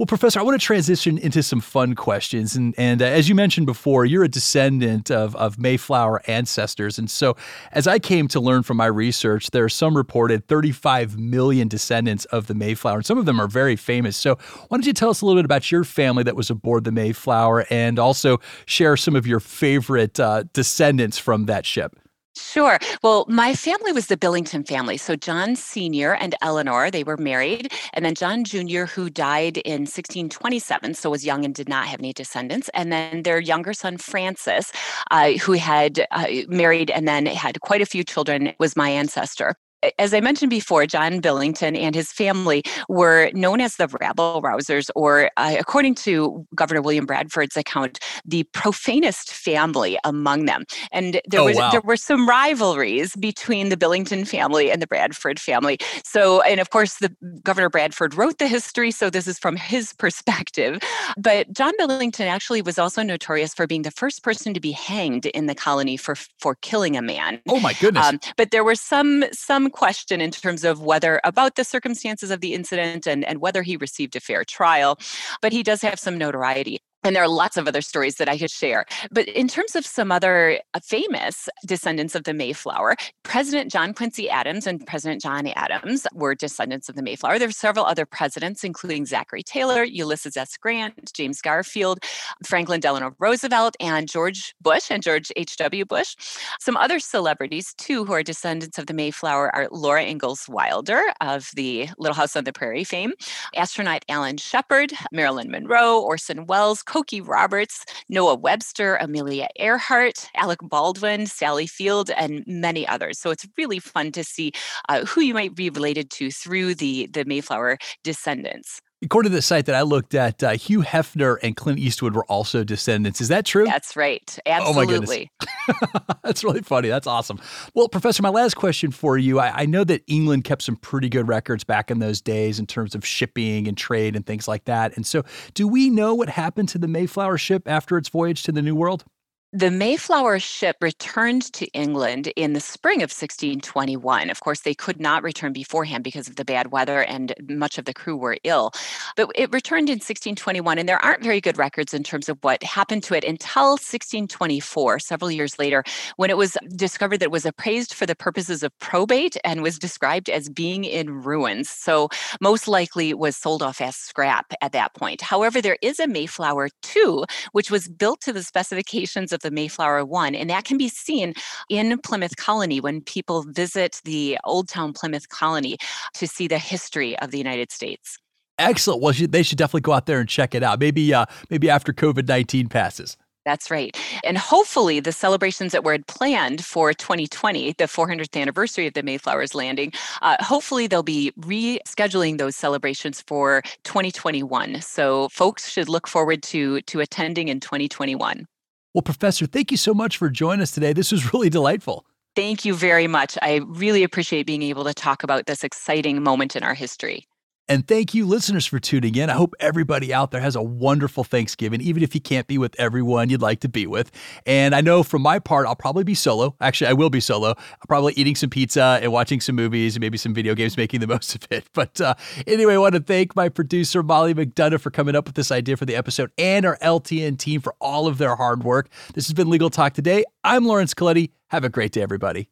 Well, 0.00 0.06
Professor, 0.06 0.40
I 0.40 0.42
want 0.44 0.58
to 0.58 0.66
transition 0.66 1.18
into 1.18 1.42
some 1.42 1.60
fun 1.60 1.94
questions. 1.94 2.56
And, 2.56 2.74
and 2.78 3.02
uh, 3.02 3.04
as 3.04 3.28
you 3.28 3.34
mentioned 3.34 3.66
before, 3.66 4.06
you're 4.06 4.24
a 4.24 4.30
descendant 4.30 5.10
of, 5.10 5.36
of 5.36 5.58
Mayflower 5.58 6.22
ancestors. 6.26 6.98
And 6.98 7.10
so, 7.10 7.36
as 7.72 7.86
I 7.86 7.98
came 7.98 8.26
to 8.28 8.40
learn 8.40 8.62
from 8.62 8.78
my 8.78 8.86
research, 8.86 9.50
there 9.50 9.62
are 9.62 9.68
some 9.68 9.94
reported 9.94 10.48
35 10.48 11.18
million 11.18 11.68
descendants 11.68 12.24
of 12.24 12.46
the 12.46 12.54
Mayflower, 12.54 12.96
and 12.96 13.04
some 13.04 13.18
of 13.18 13.26
them 13.26 13.38
are 13.38 13.46
very 13.46 13.76
famous. 13.76 14.16
So, 14.16 14.36
why 14.68 14.78
don't 14.78 14.86
you 14.86 14.94
tell 14.94 15.10
us 15.10 15.20
a 15.20 15.26
little 15.26 15.38
bit 15.38 15.44
about 15.44 15.70
your 15.70 15.84
family 15.84 16.22
that 16.22 16.34
was 16.34 16.48
aboard 16.48 16.84
the 16.84 16.92
Mayflower 16.92 17.66
and 17.68 17.98
also 17.98 18.40
share 18.64 18.96
some 18.96 19.14
of 19.14 19.26
your 19.26 19.38
favorite 19.38 20.18
uh, 20.18 20.44
descendants 20.54 21.18
from 21.18 21.44
that 21.44 21.66
ship? 21.66 21.99
Sure. 22.36 22.78
Well, 23.02 23.24
my 23.28 23.54
family 23.54 23.92
was 23.92 24.06
the 24.06 24.16
Billington 24.16 24.64
family. 24.64 24.96
So 24.96 25.16
John 25.16 25.56
Sr. 25.56 26.14
and 26.14 26.34
Eleanor, 26.42 26.90
they 26.90 27.02
were 27.02 27.16
married. 27.16 27.72
And 27.92 28.04
then 28.04 28.14
John 28.14 28.44
Jr., 28.44 28.84
who 28.84 29.10
died 29.10 29.58
in 29.58 29.82
1627, 29.82 30.94
so 30.94 31.10
was 31.10 31.24
young 31.26 31.44
and 31.44 31.54
did 31.54 31.68
not 31.68 31.86
have 31.86 31.98
any 32.00 32.12
descendants. 32.12 32.70
And 32.72 32.92
then 32.92 33.24
their 33.24 33.40
younger 33.40 33.72
son, 33.72 33.96
Francis, 33.98 34.72
uh, 35.10 35.32
who 35.32 35.52
had 35.54 36.06
uh, 36.12 36.26
married 36.48 36.90
and 36.90 37.06
then 37.08 37.26
had 37.26 37.60
quite 37.62 37.82
a 37.82 37.86
few 37.86 38.04
children, 38.04 38.52
was 38.58 38.76
my 38.76 38.90
ancestor 38.90 39.56
as 39.98 40.12
I 40.12 40.20
mentioned 40.20 40.50
before, 40.50 40.86
John 40.86 41.20
Billington 41.20 41.76
and 41.76 41.94
his 41.94 42.12
family 42.12 42.62
were 42.88 43.30
known 43.32 43.60
as 43.60 43.76
the 43.76 43.88
rabble 44.00 44.42
rousers, 44.42 44.90
or 44.94 45.30
uh, 45.36 45.56
according 45.58 45.94
to 45.96 46.46
Governor 46.54 46.82
William 46.82 47.06
Bradford's 47.06 47.56
account, 47.56 47.98
the 48.24 48.42
profanest 48.52 49.32
family 49.32 49.98
among 50.04 50.44
them. 50.44 50.64
And 50.92 51.20
there 51.26 51.40
oh, 51.40 51.46
was 51.46 51.56
wow. 51.56 51.70
there 51.70 51.80
were 51.82 51.96
some 51.96 52.28
rivalries 52.28 53.16
between 53.16 53.68
the 53.68 53.76
Billington 53.76 54.24
family 54.24 54.70
and 54.70 54.82
the 54.82 54.86
Bradford 54.86 55.40
family. 55.40 55.78
So, 56.04 56.42
and 56.42 56.60
of 56.60 56.70
course, 56.70 56.96
the 56.96 57.14
Governor 57.42 57.70
Bradford 57.70 58.14
wrote 58.14 58.38
the 58.38 58.48
history, 58.48 58.90
so 58.90 59.10
this 59.10 59.26
is 59.26 59.38
from 59.38 59.56
his 59.56 59.92
perspective. 59.98 60.78
But 61.16 61.52
John 61.52 61.72
Billington 61.78 62.26
actually 62.26 62.62
was 62.62 62.78
also 62.78 63.02
notorious 63.02 63.54
for 63.54 63.66
being 63.66 63.82
the 63.82 63.90
first 63.90 64.22
person 64.22 64.52
to 64.54 64.60
be 64.60 64.72
hanged 64.72 65.26
in 65.26 65.46
the 65.46 65.54
colony 65.54 65.96
for 65.96 66.14
for 66.38 66.56
killing 66.56 66.96
a 66.96 67.02
man. 67.02 67.40
Oh 67.48 67.60
my 67.60 67.72
goodness! 67.74 68.06
Um, 68.06 68.20
but 68.36 68.50
there 68.50 68.64
were 68.64 68.74
some 68.74 69.24
some 69.32 69.69
question 69.70 70.20
in 70.20 70.30
terms 70.30 70.64
of 70.64 70.82
whether 70.82 71.20
about 71.24 71.56
the 71.56 71.64
circumstances 71.64 72.30
of 72.30 72.40
the 72.40 72.54
incident 72.54 73.06
and, 73.06 73.24
and 73.24 73.40
whether 73.40 73.62
he 73.62 73.76
received 73.76 74.16
a 74.16 74.20
fair 74.20 74.44
trial. 74.44 74.98
But 75.42 75.52
he 75.52 75.62
does 75.62 75.82
have 75.82 75.98
some 75.98 76.18
notoriety. 76.18 76.80
And 77.02 77.16
there 77.16 77.22
are 77.22 77.28
lots 77.28 77.56
of 77.56 77.66
other 77.66 77.80
stories 77.80 78.16
that 78.16 78.28
I 78.28 78.36
could 78.36 78.50
share. 78.50 78.84
But 79.10 79.26
in 79.28 79.48
terms 79.48 79.74
of 79.74 79.86
some 79.86 80.12
other 80.12 80.60
uh, 80.74 80.80
famous 80.80 81.48
descendants 81.66 82.14
of 82.14 82.24
the 82.24 82.34
Mayflower, 82.34 82.96
President 83.22 83.72
John 83.72 83.94
Quincy 83.94 84.28
Adams 84.28 84.66
and 84.66 84.86
President 84.86 85.22
John 85.22 85.46
Adams 85.48 86.06
were 86.12 86.34
descendants 86.34 86.88
of 86.88 86.96
the 86.96 87.02
Mayflower. 87.02 87.38
There 87.38 87.48
were 87.48 87.52
several 87.52 87.86
other 87.86 88.04
presidents, 88.04 88.64
including 88.64 89.06
Zachary 89.06 89.42
Taylor, 89.42 89.82
Ulysses 89.82 90.36
S. 90.36 90.56
Grant, 90.58 91.12
James 91.14 91.40
Garfield, 91.40 92.00
Franklin 92.44 92.80
Delano 92.80 93.14
Roosevelt, 93.18 93.76
and 93.80 94.08
George 94.08 94.54
Bush 94.60 94.90
and 94.90 95.02
George 95.02 95.32
H.W. 95.36 95.86
Bush. 95.86 96.16
Some 96.60 96.76
other 96.76 96.98
celebrities, 97.00 97.72
too, 97.78 98.04
who 98.04 98.12
are 98.12 98.22
descendants 98.22 98.78
of 98.78 98.86
the 98.86 98.94
Mayflower 98.94 99.54
are 99.54 99.68
Laura 99.70 100.04
Ingalls 100.04 100.48
Wilder 100.48 101.02
of 101.20 101.50
the 101.54 101.88
Little 101.98 102.14
House 102.14 102.36
on 102.36 102.44
the 102.44 102.52
Prairie 102.52 102.84
fame, 102.84 103.12
astronaut 103.56 104.04
Alan 104.08 104.36
Shepard, 104.36 104.92
Marilyn 105.12 105.50
Monroe, 105.50 106.00
Orson 106.00 106.46
Welles, 106.46 106.82
Cokie 106.90 107.26
Roberts, 107.26 107.84
Noah 108.08 108.34
Webster, 108.34 108.96
Amelia 108.96 109.46
Earhart, 109.56 110.28
Alec 110.34 110.58
Baldwin, 110.60 111.26
Sally 111.26 111.68
Field, 111.68 112.10
and 112.10 112.42
many 112.48 112.84
others. 112.88 113.20
So 113.20 113.30
it's 113.30 113.46
really 113.56 113.78
fun 113.78 114.10
to 114.10 114.24
see 114.24 114.50
uh, 114.88 115.04
who 115.04 115.20
you 115.20 115.32
might 115.32 115.54
be 115.54 115.70
related 115.70 116.10
to 116.10 116.32
through 116.32 116.74
the, 116.74 117.08
the 117.12 117.24
Mayflower 117.24 117.78
descendants. 118.02 118.80
According 119.02 119.30
to 119.30 119.36
the 119.36 119.42
site 119.42 119.64
that 119.64 119.74
I 119.74 119.80
looked 119.80 120.14
at, 120.14 120.42
uh, 120.42 120.50
Hugh 120.50 120.82
Hefner 120.82 121.38
and 121.42 121.56
Clint 121.56 121.78
Eastwood 121.78 122.14
were 122.14 122.26
also 122.26 122.64
descendants. 122.64 123.22
Is 123.22 123.28
that 123.28 123.46
true? 123.46 123.64
That's 123.64 123.96
right. 123.96 124.38
Absolutely. 124.44 124.82
Oh 124.82 124.86
my 124.86 125.74
goodness. 125.74 126.10
That's 126.22 126.44
really 126.44 126.60
funny. 126.60 126.88
That's 126.88 127.06
awesome. 127.06 127.40
Well, 127.74 127.88
Professor, 127.88 128.22
my 128.22 128.28
last 128.28 128.56
question 128.56 128.90
for 128.90 129.16
you 129.16 129.40
I, 129.40 129.62
I, 129.62 129.66
know 129.66 129.84
that 129.84 130.02
England 130.06 130.44
kept 130.44 130.60
some 130.62 130.76
pretty 130.76 131.08
good 131.08 131.28
records 131.28 131.64
back 131.64 131.90
in 131.90 131.98
those 131.98 132.20
days 132.20 132.58
in 132.58 132.66
terms 132.66 132.94
of 132.94 133.06
shipping 133.06 133.66
and 133.66 133.76
trade 133.76 134.16
and 134.16 134.26
things 134.26 134.46
like 134.46 134.66
that. 134.66 134.94
And 134.96 135.06
so, 135.06 135.24
do 135.54 135.66
we 135.66 135.88
know 135.88 136.14
what 136.14 136.28
happened 136.28 136.68
to 136.70 136.78
the 136.78 136.88
Mayflower 136.88 137.38
ship 137.38 137.62
after 137.66 137.96
its 137.96 138.10
voyage 138.10 138.42
to 138.44 138.52
the 138.52 138.60
New 138.60 138.74
World? 138.74 139.04
The 139.52 139.72
Mayflower 139.72 140.38
ship 140.38 140.76
returned 140.80 141.52
to 141.54 141.66
England 141.72 142.28
in 142.36 142.52
the 142.52 142.60
spring 142.60 142.98
of 142.98 143.10
1621. 143.10 144.30
Of 144.30 144.38
course, 144.38 144.60
they 144.60 144.74
could 144.74 145.00
not 145.00 145.24
return 145.24 145.52
beforehand 145.52 146.04
because 146.04 146.28
of 146.28 146.36
the 146.36 146.44
bad 146.44 146.70
weather 146.70 147.02
and 147.02 147.34
much 147.48 147.76
of 147.76 147.84
the 147.84 147.92
crew 147.92 148.16
were 148.16 148.36
ill. 148.44 148.70
But 149.16 149.32
it 149.34 149.52
returned 149.52 149.88
in 149.88 149.94
1621, 149.94 150.78
and 150.78 150.88
there 150.88 151.04
aren't 151.04 151.24
very 151.24 151.40
good 151.40 151.58
records 151.58 151.92
in 151.92 152.04
terms 152.04 152.28
of 152.28 152.38
what 152.42 152.62
happened 152.62 153.02
to 153.04 153.14
it 153.14 153.24
until 153.24 153.70
1624, 153.70 155.00
several 155.00 155.32
years 155.32 155.58
later, 155.58 155.82
when 156.14 156.30
it 156.30 156.36
was 156.36 156.56
discovered 156.76 157.18
that 157.18 157.24
it 157.24 157.32
was 157.32 157.44
appraised 157.44 157.92
for 157.92 158.06
the 158.06 158.14
purposes 158.14 158.62
of 158.62 158.78
probate 158.78 159.36
and 159.42 159.62
was 159.62 159.80
described 159.80 160.30
as 160.30 160.48
being 160.48 160.84
in 160.84 161.24
ruins. 161.24 161.68
So, 161.68 162.08
most 162.40 162.68
likely 162.68 163.14
was 163.14 163.36
sold 163.36 163.64
off 163.64 163.80
as 163.80 163.96
scrap 163.96 164.52
at 164.62 164.70
that 164.72 164.94
point. 164.94 165.20
However, 165.22 165.60
there 165.60 165.78
is 165.82 165.98
a 165.98 166.06
Mayflower 166.06 166.68
2, 166.82 167.24
which 167.50 167.72
was 167.72 167.88
built 167.88 168.20
to 168.20 168.32
the 168.32 168.44
specifications 168.44 169.32
of 169.32 169.39
of 169.44 169.50
the 169.50 169.54
Mayflower 169.54 170.04
One. 170.04 170.34
And 170.34 170.50
that 170.50 170.64
can 170.64 170.78
be 170.78 170.88
seen 170.88 171.34
in 171.68 171.98
Plymouth 171.98 172.36
Colony 172.36 172.80
when 172.80 173.00
people 173.00 173.44
visit 173.48 174.00
the 174.04 174.38
Old 174.44 174.68
Town 174.68 174.92
Plymouth 174.92 175.28
Colony 175.28 175.76
to 176.14 176.26
see 176.26 176.48
the 176.48 176.58
history 176.58 177.18
of 177.18 177.30
the 177.30 177.38
United 177.38 177.72
States. 177.72 178.18
Excellent. 178.58 179.02
Well, 179.02 179.14
they 179.16 179.42
should 179.42 179.58
definitely 179.58 179.80
go 179.80 179.92
out 179.92 180.06
there 180.06 180.20
and 180.20 180.28
check 180.28 180.54
it 180.54 180.62
out. 180.62 180.80
Maybe, 180.80 181.14
uh, 181.14 181.24
maybe 181.48 181.70
after 181.70 181.92
COVID 181.92 182.28
nineteen 182.28 182.68
passes. 182.68 183.16
That's 183.46 183.70
right. 183.70 183.96
And 184.22 184.36
hopefully, 184.36 185.00
the 185.00 185.12
celebrations 185.12 185.72
that 185.72 185.82
were 185.82 185.98
planned 186.06 186.64
for 186.64 186.92
2020, 186.92 187.72
the 187.78 187.84
400th 187.84 188.38
anniversary 188.38 188.86
of 188.86 188.92
the 188.92 189.02
Mayflower's 189.02 189.54
landing, 189.54 189.92
uh, 190.20 190.36
hopefully 190.40 190.86
they'll 190.86 191.02
be 191.02 191.32
rescheduling 191.40 192.36
those 192.36 192.54
celebrations 192.54 193.22
for 193.26 193.62
2021. 193.84 194.82
So 194.82 195.28
folks 195.30 195.70
should 195.70 195.88
look 195.88 196.06
forward 196.06 196.42
to 196.44 196.82
to 196.82 197.00
attending 197.00 197.48
in 197.48 197.60
2021. 197.60 198.46
Well, 198.94 199.02
Professor, 199.02 199.46
thank 199.46 199.70
you 199.70 199.76
so 199.76 199.94
much 199.94 200.16
for 200.16 200.28
joining 200.28 200.62
us 200.62 200.72
today. 200.72 200.92
This 200.92 201.12
was 201.12 201.32
really 201.32 201.48
delightful. 201.48 202.04
Thank 202.34 202.64
you 202.64 202.74
very 202.74 203.06
much. 203.06 203.36
I 203.42 203.60
really 203.66 204.02
appreciate 204.02 204.46
being 204.46 204.62
able 204.62 204.84
to 204.84 204.94
talk 204.94 205.22
about 205.22 205.46
this 205.46 205.64
exciting 205.64 206.22
moment 206.22 206.56
in 206.56 206.62
our 206.62 206.74
history. 206.74 207.26
And 207.70 207.86
thank 207.86 208.14
you, 208.14 208.26
listeners, 208.26 208.66
for 208.66 208.80
tuning 208.80 209.14
in. 209.14 209.30
I 209.30 209.34
hope 209.34 209.54
everybody 209.60 210.12
out 210.12 210.32
there 210.32 210.40
has 210.40 210.56
a 210.56 210.62
wonderful 210.62 211.22
Thanksgiving, 211.22 211.80
even 211.80 212.02
if 212.02 212.16
you 212.16 212.20
can't 212.20 212.48
be 212.48 212.58
with 212.58 212.74
everyone 212.80 213.30
you'd 213.30 213.42
like 213.42 213.60
to 213.60 213.68
be 213.68 213.86
with. 213.86 214.10
And 214.44 214.74
I 214.74 214.80
know 214.80 215.04
from 215.04 215.22
my 215.22 215.38
part, 215.38 215.68
I'll 215.68 215.76
probably 215.76 216.02
be 216.02 216.16
solo. 216.16 216.56
Actually, 216.60 216.88
I 216.88 216.94
will 216.94 217.10
be 217.10 217.20
solo. 217.20 217.50
I'm 217.50 217.86
probably 217.86 218.12
eating 218.14 218.34
some 218.34 218.50
pizza 218.50 218.98
and 219.00 219.12
watching 219.12 219.40
some 219.40 219.54
movies 219.54 219.94
and 219.94 220.00
maybe 220.00 220.18
some 220.18 220.34
video 220.34 220.56
games, 220.56 220.76
making 220.76 220.98
the 220.98 221.06
most 221.14 221.36
of 221.36 221.46
it. 221.48 221.64
But 221.72 222.00
uh, 222.00 222.14
anyway, 222.44 222.74
I 222.74 222.78
want 222.78 222.96
to 222.96 223.00
thank 223.00 223.36
my 223.36 223.48
producer, 223.48 224.02
Molly 224.02 224.34
McDonough, 224.34 224.80
for 224.80 224.90
coming 224.90 225.14
up 225.14 225.26
with 225.26 225.36
this 225.36 225.52
idea 225.52 225.76
for 225.76 225.84
the 225.84 225.94
episode 225.94 226.32
and 226.36 226.66
our 226.66 226.76
LTN 226.78 227.38
team 227.38 227.60
for 227.60 227.76
all 227.80 228.08
of 228.08 228.18
their 228.18 228.34
hard 228.34 228.64
work. 228.64 228.88
This 229.14 229.28
has 229.28 229.32
been 229.32 229.48
Legal 229.48 229.70
Talk 229.70 229.92
Today. 229.92 230.24
I'm 230.42 230.64
Lawrence 230.64 230.92
Colletti. 230.92 231.30
Have 231.50 231.62
a 231.62 231.68
great 231.68 231.92
day, 231.92 232.02
everybody. 232.02 232.48